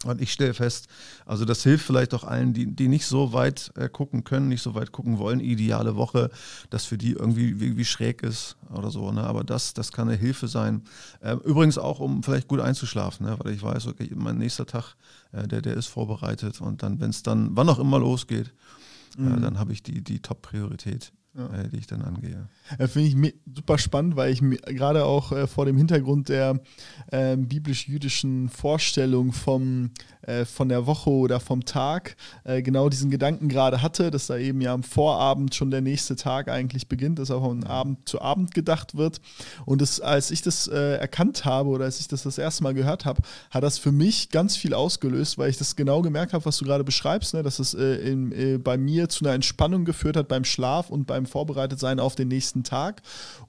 Und 0.04 0.22
ich 0.22 0.34
stelle 0.34 0.54
fest, 0.54 0.88
also 1.26 1.46
das 1.46 1.64
hilft 1.64 1.86
vielleicht 1.86 2.14
auch 2.14 2.26
allen, 2.26 2.54
die, 2.54 2.68
die 2.68 2.90
nicht 2.90 3.08
so 3.08 3.34
weit 3.34 3.72
äh, 3.76 3.90
gucken 3.90 4.24
können, 4.24 4.50
nicht 4.50 4.62
so 4.62 4.76
weit 4.76 4.92
gucken 4.92 5.18
wollen, 5.18 5.40
ideale 5.40 5.96
Woche, 5.96 6.30
dass 6.70 6.86
für 6.86 6.98
die 6.98 7.14
irgendwie 7.14 7.60
wie, 7.60 7.78
wie 7.78 7.86
schräg 7.86 8.22
ist 8.22 8.58
oder 8.72 8.92
so. 8.92 9.12
Ne? 9.12 9.24
Aber 9.24 9.44
das, 9.44 9.74
das 9.74 9.92
kann 9.92 10.10
eine 10.10 10.18
Hilfe 10.18 10.48
sein. 10.48 10.84
Äh, 11.22 11.36
übrigens 11.46 11.78
auch, 11.78 12.00
um 12.00 12.24
vielleicht 12.24 12.48
gut 12.48 12.60
einzuschlafen, 12.60 13.26
ne? 13.26 13.38
weil 13.40 13.54
ich 13.54 13.64
weiß, 13.64 13.88
okay, 13.88 14.12
mein 14.14 14.38
nächster 14.38 14.66
Tag, 14.66 14.96
äh, 15.32 15.48
der, 15.48 15.62
der 15.62 15.76
ist 15.76 15.88
vorbereitet 15.88 16.62
und 16.62 16.84
dann, 16.84 17.00
wenn 17.00 17.10
es 17.10 17.24
dann, 17.24 17.56
wann 17.56 17.70
auch 17.70 17.80
immer 17.80 17.98
losgeht, 17.98 18.54
äh, 19.18 19.22
mhm. 19.22 19.42
dann 19.42 19.58
habe 19.58 19.72
ich 19.72 19.82
die, 19.82 20.04
die 20.04 20.20
Top-Priorität 20.20 21.14
ja. 21.38 21.48
äh, 21.54 21.70
die 21.70 21.78
ich 21.78 21.88
dann 21.88 22.02
angehe. 22.02 22.48
Äh, 22.78 22.88
Finde 22.88 23.10
ich 23.10 23.34
super 23.54 23.78
spannend, 23.78 24.16
weil 24.16 24.32
ich 24.32 24.42
gerade 24.42 25.06
auch 25.06 25.32
äh, 25.32 25.48
vor 25.48 25.66
dem 25.66 25.78
Hintergrund 25.78 26.30
der 26.30 26.60
äh, 27.12 27.36
biblisch-jüdischen 27.36 28.50
Vorstellung 28.50 29.32
vom, 29.32 29.92
äh, 30.24 30.46
von 30.46 30.70
der 30.70 30.86
Woche 30.86 31.10
oder 31.10 31.40
vom 31.40 31.66
Tag 31.66 32.16
äh, 32.44 32.62
genau 32.62 32.90
diesen 32.90 33.12
Gedanken 33.12 33.50
gerade 33.50 33.82
hatte, 33.82 34.12
dass 34.12 34.28
da 34.28 34.38
eben 34.38 34.62
ja 34.62 34.74
am 34.74 34.84
Vorabend 34.84 35.54
schon 35.54 35.72
der 35.72 35.82
nächste 35.82 36.16
Tag 36.16 36.50
eigentlich 36.50 36.88
beginnt, 36.88 37.20
dass 37.20 37.32
auch 37.32 37.44
am 37.44 37.64
Abend 37.64 38.08
zu 38.08 38.22
Abend 38.22 38.54
gedacht 38.54 38.96
wird. 38.96 39.22
Und 39.66 39.82
das, 39.82 40.00
als 40.00 40.32
ich 40.32 40.42
das 40.42 40.68
erkannt 40.68 41.46
habe 41.46 41.70
oder 41.70 41.86
als 41.86 42.00
ich 42.00 42.08
das 42.08 42.24
das 42.24 42.38
erste 42.38 42.64
Mal 42.64 42.74
gehört 42.74 43.06
habe, 43.06 43.22
hat 43.52 43.64
das 43.64 43.78
für 43.78 43.92
mich 43.92 44.30
ganz 44.30 44.56
viel 44.56 44.74
ausgelöst, 44.74 45.38
weil 45.38 45.50
ich 45.50 45.58
das 45.58 45.76
genau 45.76 46.02
gemerkt 46.02 46.34
habe, 46.34 46.46
was 46.46 46.58
du 46.58 46.66
gerade 46.66 46.84
beschreibst, 46.84 47.34
ne? 47.34 47.44
dass 47.44 47.60
es 47.60 47.74
in, 47.74 48.62
bei 48.64 48.78
mir 48.78 49.10
zu 49.10 49.26
einer 49.26 49.34
Entspannung 49.34 49.86
geführt 49.86 50.18
hat 50.18 50.28
beim 50.28 50.44
Schlaf 50.44 50.90
und 50.90 51.06
beim 51.06 51.25
vorbereitet 51.28 51.80
sein 51.80 52.00
auf 52.00 52.16
den 52.16 52.28
nächsten 52.28 52.64
Tag. 52.64 53.02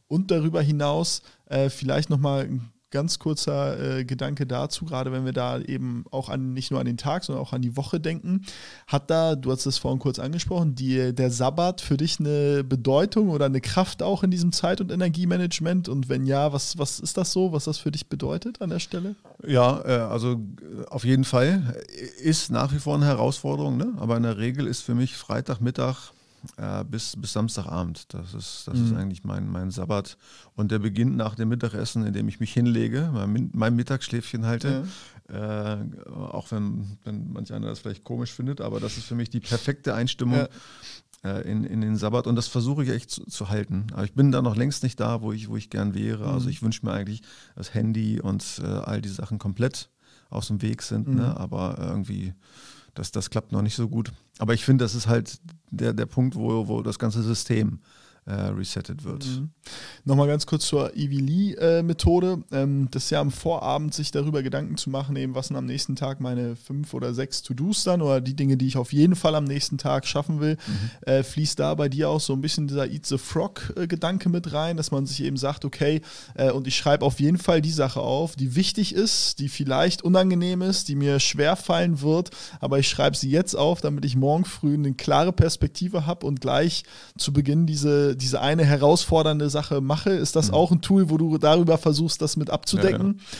Und 0.08 0.30
darüber 0.30 0.62
hinaus 0.62 1.22
äh, 1.46 1.70
vielleicht 1.70 2.10
nochmal 2.10 2.44
ein 2.44 2.72
ganz 2.90 3.18
kurzer 3.18 3.98
äh, 3.98 4.04
Gedanke 4.04 4.46
dazu, 4.46 4.84
gerade 4.84 5.12
wenn 5.12 5.24
wir 5.24 5.32
da 5.32 5.58
eben 5.58 6.04
auch 6.10 6.28
an 6.28 6.54
nicht 6.54 6.70
nur 6.70 6.80
an 6.80 6.86
den 6.86 6.96
Tag, 6.96 7.24
sondern 7.24 7.44
auch 7.44 7.52
an 7.52 7.60
die 7.60 7.76
Woche 7.76 8.00
denken. 8.00 8.46
Hat 8.86 9.10
da, 9.10 9.34
du 9.34 9.50
hast 9.50 9.66
es 9.66 9.76
vorhin 9.76 9.98
kurz 9.98 10.18
angesprochen, 10.18 10.74
die, 10.74 11.14
der 11.14 11.30
Sabbat 11.30 11.80
für 11.80 11.96
dich 11.96 12.20
eine 12.20 12.64
Bedeutung 12.64 13.28
oder 13.28 13.46
eine 13.46 13.60
Kraft 13.60 14.02
auch 14.02 14.22
in 14.22 14.30
diesem 14.30 14.52
Zeit- 14.52 14.80
und 14.80 14.92
Energiemanagement? 14.92 15.88
Und 15.88 16.08
wenn 16.08 16.26
ja, 16.26 16.52
was, 16.52 16.78
was 16.78 17.00
ist 17.00 17.16
das 17.16 17.32
so, 17.32 17.52
was 17.52 17.64
das 17.64 17.78
für 17.78 17.90
dich 17.90 18.08
bedeutet 18.08 18.62
an 18.62 18.70
der 18.70 18.80
Stelle? 18.80 19.16
Ja, 19.46 19.82
äh, 19.84 19.98
also 20.10 20.40
auf 20.88 21.04
jeden 21.04 21.24
Fall 21.24 21.76
ist 22.22 22.50
nach 22.50 22.72
wie 22.72 22.78
vor 22.78 22.94
eine 22.94 23.06
Herausforderung, 23.06 23.76
ne? 23.76 23.94
aber 23.98 24.16
in 24.16 24.22
der 24.22 24.38
Regel 24.38 24.66
ist 24.66 24.82
für 24.82 24.94
mich 24.94 25.16
Freitagmittag 25.16 26.12
äh, 26.56 26.84
bis, 26.84 27.16
bis 27.16 27.32
Samstagabend. 27.32 28.12
Das 28.14 28.34
ist, 28.34 28.64
das 28.66 28.78
mhm. 28.78 28.86
ist 28.86 28.92
eigentlich 28.94 29.24
mein, 29.24 29.48
mein 29.48 29.70
Sabbat. 29.70 30.16
Und 30.54 30.70
der 30.70 30.78
beginnt 30.78 31.16
nach 31.16 31.34
dem 31.34 31.48
Mittagessen, 31.48 32.06
indem 32.06 32.28
ich 32.28 32.40
mich 32.40 32.52
hinlege, 32.52 33.10
mein, 33.12 33.50
mein 33.52 33.76
Mittagsschläfchen 33.76 34.46
halte. 34.46 34.84
Ja. 35.28 35.74
Äh, 35.74 35.78
auch 36.14 36.50
wenn, 36.52 36.98
wenn 37.04 37.32
manch 37.32 37.52
einer 37.52 37.68
das 37.68 37.80
vielleicht 37.80 38.04
komisch 38.04 38.32
findet, 38.32 38.60
aber 38.60 38.80
das 38.80 38.96
ist 38.96 39.06
für 39.06 39.16
mich 39.16 39.30
die 39.30 39.40
perfekte 39.40 39.94
Einstimmung. 39.94 40.38
Ja 40.38 40.48
äh, 41.24 41.50
in, 41.50 41.64
in 41.64 41.80
den 41.80 41.96
Sabbat 41.96 42.26
und 42.26 42.36
das 42.36 42.46
versuche 42.46 42.84
ich 42.84 42.90
echt 42.90 43.10
zu, 43.10 43.24
zu, 43.24 43.48
halten. 43.48 43.86
Aber 43.92 44.04
ich 44.04 44.14
bin 44.14 44.32
da 44.32 44.42
noch 44.42 44.56
längst 44.56 44.82
nicht 44.82 45.00
da, 45.00 45.22
wo 45.22 45.32
ich, 45.32 45.48
wo 45.48 45.56
ich 45.56 45.70
gern 45.70 45.94
wäre. 45.94 46.18
Also 46.18 46.28
mhm. 46.28 46.34
Also 46.34 46.48
ich 46.50 46.62
wünsche 46.62 46.84
mir 46.84 46.92
eigentlich, 46.92 47.22
dass 47.56 47.74
Handy 47.74 48.20
und 48.20 48.60
äh, 48.62 48.66
all 48.66 49.00
die 49.00 49.08
Sachen 49.08 49.38
komplett 49.38 49.90
aus 50.30 50.48
dem 50.48 50.62
Weg 50.62 50.82
sind, 50.82 51.08
ne? 51.08 51.12
mhm. 51.12 51.18
ne? 51.20 51.36
aber 51.36 51.76
irgendwie 51.78 52.34
das, 52.98 53.12
das 53.12 53.30
klappt 53.30 53.52
noch 53.52 53.62
nicht 53.62 53.76
so 53.76 53.88
gut. 53.88 54.12
Aber 54.38 54.54
ich 54.54 54.64
finde, 54.64 54.84
das 54.84 54.94
ist 54.94 55.06
halt 55.06 55.38
der, 55.70 55.92
der 55.92 56.06
Punkt, 56.06 56.34
wo, 56.34 56.68
wo 56.68 56.82
das 56.82 56.98
ganze 56.98 57.22
System 57.22 57.80
äh, 58.26 58.32
resettet 58.32 59.04
wird. 59.04 59.24
Mhm. 59.24 59.50
Nochmal 60.04 60.26
ganz 60.26 60.46
kurz 60.46 60.66
zur 60.66 60.96
Ivy 60.96 61.18
Lee-Methode. 61.18 62.42
Äh, 62.50 62.62
ähm, 62.62 62.88
das 62.90 63.04
ist 63.04 63.10
ja 63.10 63.20
am 63.20 63.30
Vorabend, 63.30 63.94
sich 63.94 64.10
darüber 64.10 64.42
Gedanken 64.42 64.76
zu 64.76 64.90
machen, 64.90 65.16
eben 65.16 65.34
was 65.34 65.48
sind 65.48 65.56
am 65.56 65.66
nächsten 65.66 65.96
Tag 65.96 66.20
meine 66.20 66.56
fünf 66.56 66.92
oder 66.94 67.14
sechs 67.14 67.42
To-Dos 67.42 67.84
dann 67.84 68.02
oder 68.02 68.20
die 68.20 68.34
Dinge, 68.34 68.56
die 68.56 68.66
ich 68.66 68.76
auf 68.76 68.92
jeden 68.92 69.14
Fall 69.14 69.34
am 69.34 69.44
nächsten 69.44 69.78
Tag 69.78 70.06
schaffen 70.06 70.40
will. 70.40 70.56
Mhm. 70.66 71.08
Äh, 71.08 71.22
fließt 71.22 71.58
da 71.58 71.74
bei 71.74 71.88
dir 71.88 72.08
auch 72.08 72.20
so 72.20 72.32
ein 72.32 72.40
bisschen 72.40 72.66
dieser 72.66 72.90
Eat 72.90 73.06
the 73.06 73.18
Frog-Gedanke 73.18 74.28
mit 74.28 74.52
rein, 74.52 74.76
dass 74.76 74.90
man 74.90 75.06
sich 75.06 75.22
eben 75.22 75.36
sagt, 75.36 75.64
okay, 75.64 76.00
äh, 76.34 76.50
und 76.50 76.66
ich 76.66 76.76
schreibe 76.76 77.04
auf 77.04 77.20
jeden 77.20 77.38
Fall 77.38 77.62
die 77.62 77.70
Sache 77.70 78.00
auf, 78.00 78.34
die 78.34 78.56
wichtig 78.56 78.92
ist, 78.92 79.38
die 79.38 79.48
vielleicht 79.48 80.02
unangenehm 80.02 80.62
ist, 80.62 80.88
die 80.88 80.96
mir 80.96 81.20
schwer 81.20 81.54
fallen 81.54 82.00
wird, 82.00 82.30
aber 82.60 82.80
ich 82.80 82.88
schreibe 82.88 83.16
sie 83.16 83.30
jetzt 83.30 83.54
auf, 83.54 83.80
damit 83.80 84.04
ich 84.04 84.16
morgen 84.16 84.44
früh 84.44 84.74
eine 84.74 84.94
klare 84.94 85.32
Perspektive 85.32 86.06
habe 86.06 86.26
und 86.26 86.40
gleich 86.40 86.82
zu 87.16 87.32
Beginn 87.32 87.66
diese 87.66 88.15
diese 88.16 88.40
eine 88.40 88.64
herausfordernde 88.64 89.50
Sache 89.50 89.80
mache, 89.80 90.10
ist 90.10 90.36
das 90.36 90.48
mhm. 90.48 90.54
auch 90.54 90.72
ein 90.72 90.80
Tool, 90.80 91.10
wo 91.10 91.16
du 91.16 91.38
darüber 91.38 91.78
versuchst, 91.78 92.22
das 92.22 92.36
mit 92.36 92.50
abzudecken? 92.50 93.06
Ja, 93.06 93.22
ja. 93.22 93.38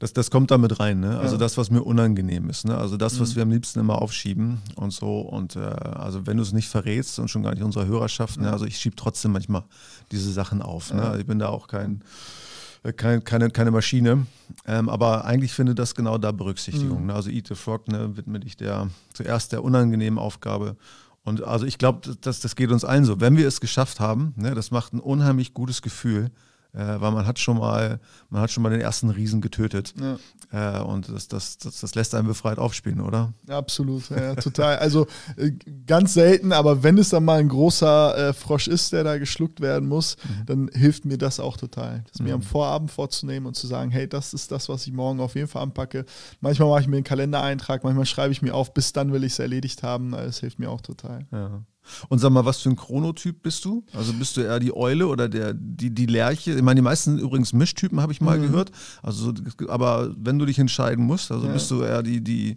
Das, 0.00 0.12
das 0.12 0.30
kommt 0.30 0.52
damit 0.52 0.78
rein, 0.78 1.00
ne? 1.00 1.18
Also 1.18 1.34
ja. 1.34 1.40
das, 1.40 1.56
was 1.56 1.70
mir 1.70 1.82
unangenehm 1.82 2.48
ist, 2.48 2.64
ne? 2.64 2.78
Also 2.78 2.96
das, 2.96 3.18
was 3.18 3.30
mhm. 3.30 3.36
wir 3.36 3.42
am 3.42 3.50
liebsten 3.50 3.80
immer 3.80 4.00
aufschieben 4.00 4.58
und 4.76 4.92
so. 4.92 5.20
Und 5.20 5.56
äh, 5.56 5.60
also 5.60 6.24
wenn 6.24 6.36
du 6.36 6.44
es 6.44 6.52
nicht 6.52 6.68
verrätst 6.68 7.18
und 7.18 7.28
schon 7.28 7.42
gar 7.42 7.52
nicht 7.52 7.64
unserer 7.64 7.86
Hörerschaft, 7.86 8.40
ne? 8.40 8.52
Also 8.52 8.64
ich 8.64 8.78
schiebe 8.78 8.94
trotzdem 8.94 9.32
manchmal 9.32 9.64
diese 10.12 10.32
Sachen 10.32 10.62
auf. 10.62 10.92
Ne? 10.92 11.16
Ich 11.18 11.26
bin 11.26 11.40
da 11.40 11.48
auch 11.48 11.66
kein, 11.66 12.02
äh, 12.84 12.92
kein, 12.92 13.24
keine, 13.24 13.50
keine 13.50 13.72
Maschine. 13.72 14.26
Ähm, 14.66 14.88
aber 14.88 15.24
eigentlich 15.24 15.52
findet 15.52 15.80
das 15.80 15.96
genau 15.96 16.16
da 16.16 16.30
Berücksichtigung. 16.30 17.00
Mhm. 17.00 17.06
Ne? 17.08 17.14
Also 17.14 17.30
Eat 17.30 17.48
the 17.48 17.56
Frog 17.56 17.88
ne, 17.88 18.16
widme 18.16 18.38
dich 18.38 18.56
der 18.56 18.88
zuerst 19.12 19.50
der 19.50 19.64
unangenehmen 19.64 20.20
Aufgabe 20.20 20.76
und 21.28 21.44
also 21.44 21.66
ich 21.66 21.78
glaube, 21.78 22.16
das, 22.20 22.40
das 22.40 22.56
geht 22.56 22.70
uns 22.70 22.84
allen 22.84 23.04
so. 23.04 23.20
Wenn 23.20 23.36
wir 23.36 23.46
es 23.46 23.60
geschafft 23.60 24.00
haben, 24.00 24.34
ne, 24.36 24.54
das 24.54 24.70
macht 24.70 24.92
ein 24.92 25.00
unheimlich 25.00 25.54
gutes 25.54 25.82
Gefühl, 25.82 26.30
äh, 26.74 27.00
weil 27.00 27.12
man 27.12 27.26
hat 27.26 27.38
schon 27.38 27.58
mal, 27.58 27.98
man 28.28 28.42
hat 28.42 28.50
schon 28.50 28.62
mal 28.62 28.70
den 28.70 28.80
ersten 28.80 29.10
Riesen 29.10 29.40
getötet. 29.40 29.94
Ja. 30.00 30.78
Äh, 30.78 30.82
und 30.82 31.08
das, 31.08 31.28
das, 31.28 31.58
das, 31.58 31.80
das, 31.80 31.94
lässt 31.94 32.14
einen 32.14 32.28
befreit 32.28 32.58
aufspielen, 32.58 33.00
oder? 33.00 33.32
absolut, 33.48 34.08
ja, 34.10 34.34
total. 34.34 34.76
Also 34.78 35.06
äh, 35.36 35.52
ganz 35.86 36.14
selten, 36.14 36.52
aber 36.52 36.82
wenn 36.82 36.98
es 36.98 37.10
dann 37.10 37.24
mal 37.24 37.40
ein 37.40 37.48
großer 37.48 38.28
äh, 38.28 38.32
Frosch 38.32 38.68
ist, 38.68 38.92
der 38.92 39.04
da 39.04 39.18
geschluckt 39.18 39.60
werden 39.60 39.88
muss, 39.88 40.16
mhm. 40.16 40.46
dann 40.46 40.70
hilft 40.72 41.04
mir 41.04 41.18
das 41.18 41.40
auch 41.40 41.56
total. 41.56 42.04
Das 42.10 42.20
mhm. 42.20 42.26
mir 42.26 42.34
am 42.34 42.42
Vorabend 42.42 42.90
vorzunehmen 42.90 43.46
und 43.46 43.54
zu 43.54 43.66
sagen, 43.66 43.90
hey, 43.90 44.08
das 44.08 44.34
ist 44.34 44.50
das, 44.52 44.68
was 44.68 44.86
ich 44.86 44.92
morgen 44.92 45.20
auf 45.20 45.34
jeden 45.34 45.48
Fall 45.48 45.62
anpacke. 45.62 46.04
Manchmal 46.40 46.68
mache 46.68 46.82
ich 46.82 46.88
mir 46.88 46.96
einen 46.96 47.04
Kalendereintrag, 47.04 47.82
manchmal 47.82 48.06
schreibe 48.06 48.32
ich 48.32 48.42
mir 48.42 48.54
auf, 48.54 48.72
bis 48.74 48.92
dann 48.92 49.12
will 49.12 49.24
ich 49.24 49.32
es 49.32 49.38
erledigt 49.38 49.82
haben. 49.82 50.12
Das 50.12 50.40
hilft 50.40 50.58
mir 50.58 50.70
auch 50.70 50.80
total. 50.80 51.26
Ja. 51.32 51.62
Und 52.08 52.18
sag 52.18 52.30
mal, 52.30 52.44
was 52.44 52.60
für 52.60 52.70
ein 52.70 52.76
Chronotyp 52.76 53.42
bist 53.42 53.64
du? 53.64 53.84
Also 53.92 54.12
bist 54.12 54.36
du 54.36 54.42
eher 54.42 54.60
die 54.60 54.74
Eule 54.74 55.06
oder 55.06 55.28
der, 55.28 55.54
die, 55.54 55.90
die 55.90 56.06
Lerche? 56.06 56.52
Ich 56.52 56.62
meine, 56.62 56.76
die 56.76 56.84
meisten 56.84 57.16
sind 57.16 57.20
übrigens 57.20 57.52
Mischtypen, 57.52 58.00
habe 58.00 58.12
ich 58.12 58.20
mal 58.20 58.38
mhm. 58.38 58.42
gehört. 58.42 58.70
Also, 59.02 59.32
aber 59.68 60.14
wenn 60.16 60.38
du 60.38 60.46
dich 60.46 60.58
entscheiden 60.58 61.04
musst, 61.04 61.30
also 61.30 61.46
ja. 61.46 61.52
bist 61.52 61.70
du 61.70 61.82
eher 61.82 62.02
die, 62.02 62.22
die 62.22 62.56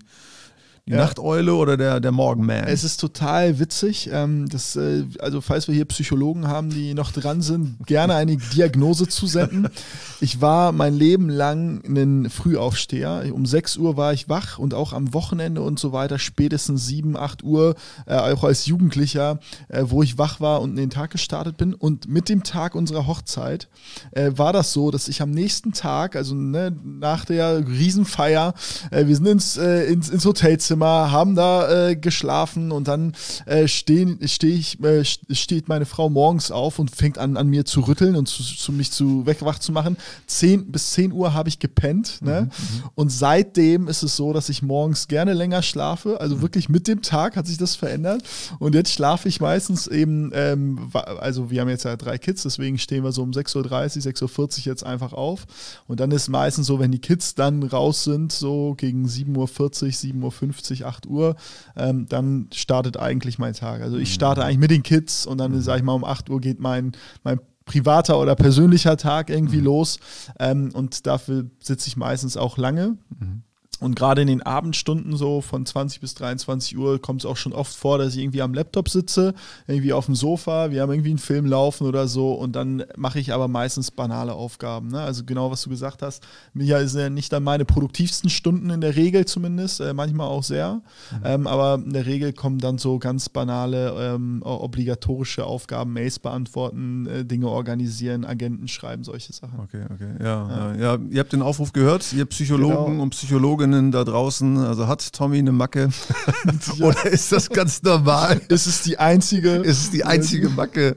die 0.92 0.98
ja. 0.98 1.04
Nachteule 1.04 1.56
oder 1.56 1.78
der, 1.78 2.02
der 2.02 2.12
Morgenman? 2.12 2.66
Es 2.66 2.84
ist 2.84 2.98
total 2.98 3.60
witzig. 3.60 4.10
Ähm, 4.12 4.50
das, 4.50 4.76
äh, 4.76 5.06
also, 5.20 5.40
falls 5.40 5.70
wir 5.70 5.76
hier 5.76 5.86
Psychologen 5.86 6.50
haben, 6.50 6.70
die 6.70 6.94
noch 6.94 7.12
dran 7.14 7.42
sind, 7.42 7.78
gerne 7.88 8.16
eine 8.16 8.38
Diagnose 8.38 9.08
zusenden. 9.08 9.70
Ich 10.24 10.40
war 10.40 10.72
mein 10.72 10.94
Leben 10.94 11.30
lang 11.30 11.82
ein 11.84 12.30
Frühaufsteher. 12.30 13.24
Um 13.34 13.48
6 13.48 13.78
Uhr 13.78 13.98
war 13.98 14.14
ich 14.14 14.30
wach 14.30 14.60
und 14.60 14.76
auch 14.76 14.94
am 14.94 15.16
Wochenende 15.16 15.64
und 15.64 15.80
so 15.80 15.94
weiter, 15.94 16.20
spätestens 16.20 16.86
7, 16.86 17.18
8 17.18 17.44
Uhr, 17.44 17.74
äh, 18.06 18.14
auch 18.18 18.44
als 18.44 18.68
Jugendlicher, 18.68 19.40
äh, 19.70 19.84
wo 19.88 20.04
ich 20.04 20.20
wach 20.20 20.40
war 20.40 20.62
und 20.62 20.72
in 20.72 20.76
den 20.76 20.90
Tag 20.92 21.10
gestartet 21.10 21.58
bin. 21.58 21.74
Und 21.74 22.08
mit 22.08 22.30
dem 22.30 22.44
Tag 22.44 22.76
unserer 22.76 23.08
Hochzeit 23.08 23.68
äh, 24.12 24.30
war 24.36 24.54
das 24.54 24.74
so, 24.74 24.92
dass 24.92 25.08
ich 25.08 25.24
am 25.24 25.32
nächsten 25.32 25.74
Tag, 25.74 26.16
also 26.16 26.36
ne, 26.36 26.72
nach 26.84 27.26
der 27.26 27.68
Riesenfeier, 27.68 28.54
äh, 28.92 29.08
wir 29.08 29.16
sind 29.16 29.26
ins, 29.26 29.58
äh, 29.58 29.86
ins, 29.86 30.10
ins 30.10 30.24
Hotelzimmer 30.24 30.81
Schlafzimmer, 30.82 31.12
haben 31.12 31.36
da 31.36 31.90
äh, 31.90 31.96
geschlafen 31.96 32.72
und 32.72 32.88
dann 32.88 33.14
äh, 33.46 33.68
stehen, 33.68 34.20
steh 34.28 34.54
ich, 34.54 34.84
äh, 34.84 35.04
steht 35.04 35.68
meine 35.68 35.86
Frau 35.86 36.10
morgens 36.10 36.52
auf 36.52 36.80
und 36.80 36.92
fängt 36.92 37.18
an, 37.18 37.38
an 37.38 37.48
mir 37.48 37.66
zu 37.66 37.82
rütteln 37.82 38.16
und 38.16 38.28
zu, 38.28 38.44
zu 38.44 38.72
mich 38.72 38.92
zu 38.92 39.26
wegwach 39.26 39.60
zu 39.60 39.72
machen. 39.72 39.98
Zehn, 40.28 40.72
bis 40.72 40.92
10 40.92 41.12
Uhr 41.12 41.34
habe 41.34 41.50
ich 41.50 41.60
gepennt. 41.60 42.22
Ne? 42.22 42.42
Mhm, 42.42 42.48
mhm, 42.48 42.84
und 42.96 43.12
seitdem 43.12 43.88
ist 43.88 44.04
es 44.04 44.16
so, 44.16 44.34
dass 44.34 44.50
ich 44.50 44.62
morgens 44.62 45.08
gerne 45.08 45.34
länger 45.34 45.62
schlafe. 45.62 46.20
Also 46.20 46.38
mhm. 46.38 46.42
wirklich 46.42 46.70
mit 46.70 46.88
dem 46.88 47.02
Tag 47.02 47.36
hat 47.36 47.48
sich 47.48 47.58
das 47.58 47.76
verändert. 47.76 48.24
Und 48.60 48.76
jetzt 48.76 48.92
schlafe 48.92 49.28
ich 49.30 49.40
meistens 49.40 49.88
eben, 49.88 50.32
ähm, 50.34 50.92
also 50.94 51.52
wir 51.52 51.62
haben 51.62 51.70
jetzt 51.70 51.86
ja 51.86 51.96
drei 51.96 52.18
Kids, 52.18 52.44
deswegen 52.44 52.78
stehen 52.78 53.04
wir 53.04 53.12
so 53.12 53.22
um 53.22 53.32
6.30 53.32 53.58
Uhr, 53.58 54.30
6.40 54.30 54.40
Uhr 54.40 54.66
jetzt 54.66 54.86
einfach 54.86 55.14
auf. 55.14 55.46
Und 55.88 56.00
dann 56.00 56.12
ist 56.12 56.30
meistens 56.30 56.68
so, 56.68 56.80
wenn 56.80 56.92
die 56.92 57.00
Kids 57.00 57.36
dann 57.36 57.64
raus 57.64 58.04
sind, 58.04 58.32
so 58.32 58.76
gegen 58.78 59.06
7.40 59.06 59.38
Uhr, 59.38 59.48
7.50 59.48 60.24
Uhr, 60.24 60.61
8 60.86 61.08
Uhr, 61.08 61.36
ähm, 61.76 62.06
dann 62.10 62.48
startet 62.54 62.98
eigentlich 62.98 63.40
mein 63.40 63.54
Tag. 63.54 63.82
Also 63.82 63.98
ich 63.98 64.14
starte 64.14 64.44
eigentlich 64.44 64.60
mit 64.60 64.72
den 64.72 64.84
Kids 64.84 65.26
und 65.26 65.38
dann, 65.38 65.60
sage 65.62 65.80
ich 65.80 65.84
mal, 65.84 65.94
um 65.94 66.04
8 66.04 66.30
Uhr 66.30 66.40
geht 66.40 66.60
mein, 66.60 66.94
mein 67.24 67.40
privater 67.66 68.20
oder 68.20 68.36
persönlicher 68.36 68.98
Tag 68.98 69.30
irgendwie 69.30 69.60
mhm. 69.60 69.66
los. 69.66 70.00
Ähm, 70.40 70.72
und 70.74 71.06
dafür 71.08 71.46
sitze 71.60 71.88
ich 71.88 71.98
meistens 71.98 72.38
auch 72.38 72.58
lange. 72.58 72.98
Mhm. 73.20 73.44
Und 73.82 73.96
gerade 73.96 74.22
in 74.22 74.28
den 74.28 74.44
Abendstunden 74.44 75.18
so 75.18 75.42
von 75.42 75.66
20 75.66 76.02
bis 76.02 76.14
23 76.14 76.78
Uhr 76.78 77.02
kommt 77.02 77.22
es 77.22 77.26
auch 77.26 77.36
schon 77.36 77.52
oft 77.52 77.76
vor, 77.76 77.98
dass 77.98 78.14
ich 78.14 78.22
irgendwie 78.22 78.44
am 78.44 78.54
Laptop 78.54 78.90
sitze, 78.90 79.34
irgendwie 79.66 79.92
auf 79.92 80.06
dem 80.06 80.14
Sofa, 80.14 80.70
wir 80.70 80.84
haben 80.84 80.92
irgendwie 80.92 81.10
einen 81.10 81.18
Film 81.18 81.48
laufen 81.48 81.88
oder 81.88 82.08
so 82.08 82.34
und 82.34 82.56
dann 82.56 82.84
mache 82.96 83.20
ich 83.20 83.34
aber 83.34 83.48
meistens 83.48 83.90
banale 83.90 84.34
Aufgaben. 84.34 84.90
Ne? 84.90 85.02
Also 85.02 85.24
genau, 85.26 85.50
was 85.50 85.64
du 85.64 85.72
gesagt 85.72 86.04
hast. 86.04 86.24
Micha 86.54 86.78
ist 86.78 86.96
ja 86.96 87.10
nicht 87.10 87.34
dann 87.34 87.42
meine 87.42 87.66
produktivsten 87.66 88.30
Stunden 88.30 88.70
in 88.70 88.82
der 88.82 88.96
Regel 88.96 89.26
zumindest, 89.26 89.82
äh, 89.82 89.96
manchmal 89.96 90.28
auch 90.28 90.44
sehr. 90.44 90.82
Mhm. 91.12 91.18
Ähm, 91.24 91.48
aber 91.48 91.82
in 91.84 91.94
der 91.94 92.06
Regel 92.06 92.34
kommen 92.34 92.60
dann 92.60 92.78
so 92.78 93.00
ganz 93.00 93.30
banale, 93.30 93.96
ähm, 93.98 94.44
obligatorische 94.44 95.44
Aufgaben, 95.44 95.94
Mails 95.94 96.20
beantworten, 96.20 97.08
äh, 97.08 97.26
Dinge 97.26 97.48
organisieren, 97.48 98.26
Agenten 98.26 98.68
schreiben, 98.68 99.04
solche 99.04 99.34
Sachen. 99.34 99.60
Okay, 99.60 99.86
okay. 99.92 100.24
Ja, 100.24 100.50
ja. 100.50 100.76
ja 100.76 101.00
ihr 101.10 101.20
habt 101.20 101.34
den 101.34 101.42
Aufruf 101.42 101.74
gehört, 101.74 102.14
ihr 102.14 102.26
Psychologen 102.26 102.92
genau. 102.92 103.04
und 103.04 103.10
Psychologinnen 103.10 103.71
Hörerinnen 103.72 103.92
da 103.92 104.04
draußen, 104.04 104.58
also 104.58 104.88
hat 104.88 105.14
Tommy 105.14 105.40
eine 105.40 105.52
Macke? 105.52 105.90
Oder 106.82 107.06
ist 107.06 107.32
das 107.32 107.50
ganz 107.50 107.82
normal? 107.84 108.42
Ist 108.50 108.68
es 108.68 108.82
die 108.82 109.00
einzige? 109.00 109.56
Ist 109.56 109.84
es 109.84 109.92
die 109.92 110.04
einzige 110.04 110.50
Macke? 110.50 110.96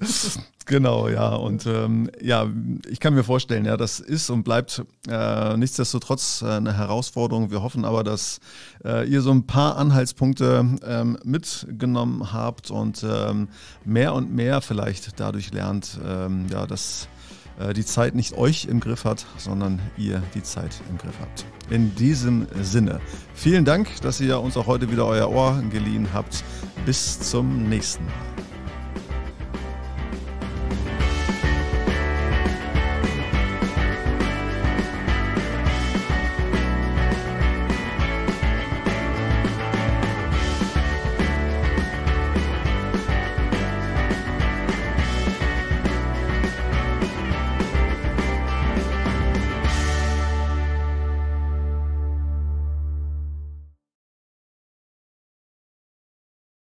Genau, 0.66 1.08
ja. 1.08 1.34
Und 1.34 1.66
ähm, 1.66 2.10
ja, 2.20 2.46
ich 2.88 2.98
kann 2.98 3.14
mir 3.14 3.22
vorstellen, 3.22 3.64
ja, 3.64 3.76
das 3.76 4.00
ist 4.00 4.30
und 4.30 4.44
bleibt 4.44 4.82
äh, 5.08 5.56
nichtsdestotrotz 5.56 6.42
äh, 6.42 6.52
eine 6.52 6.76
Herausforderung. 6.76 7.50
Wir 7.50 7.62
hoffen 7.62 7.84
aber, 7.84 8.02
dass 8.02 8.40
äh, 8.84 9.06
ihr 9.08 9.20
so 9.20 9.30
ein 9.30 9.46
paar 9.46 9.76
Anhaltspunkte 9.76 10.78
ähm, 10.84 11.18
mitgenommen 11.22 12.32
habt 12.32 12.70
und 12.70 13.04
ähm, 13.08 13.48
mehr 13.84 14.14
und 14.14 14.34
mehr 14.34 14.62
vielleicht 14.62 15.20
dadurch 15.20 15.52
lernt, 15.52 15.98
ähm, 16.04 16.46
ja, 16.50 16.66
dass 16.66 17.08
äh, 17.58 17.72
die 17.72 17.84
Zeit 17.84 18.14
nicht 18.14 18.36
euch 18.36 18.66
im 18.66 18.80
Griff 18.80 19.04
hat, 19.04 19.26
sondern 19.36 19.80
ihr 19.96 20.22
die 20.34 20.42
Zeit 20.42 20.80
im 20.90 20.98
Griff 20.98 21.14
habt. 21.20 21.44
In 21.70 21.94
diesem 21.94 22.46
Sinne, 22.60 23.00
vielen 23.34 23.64
Dank, 23.64 24.00
dass 24.02 24.20
ihr 24.20 24.40
uns 24.40 24.56
auch 24.56 24.66
heute 24.66 24.90
wieder 24.90 25.06
euer 25.06 25.30
Ohr 25.30 25.62
geliehen 25.70 26.08
habt. 26.12 26.44
Bis 26.84 27.18
zum 27.20 27.68
nächsten 27.68 28.04
Mal. 28.04 28.14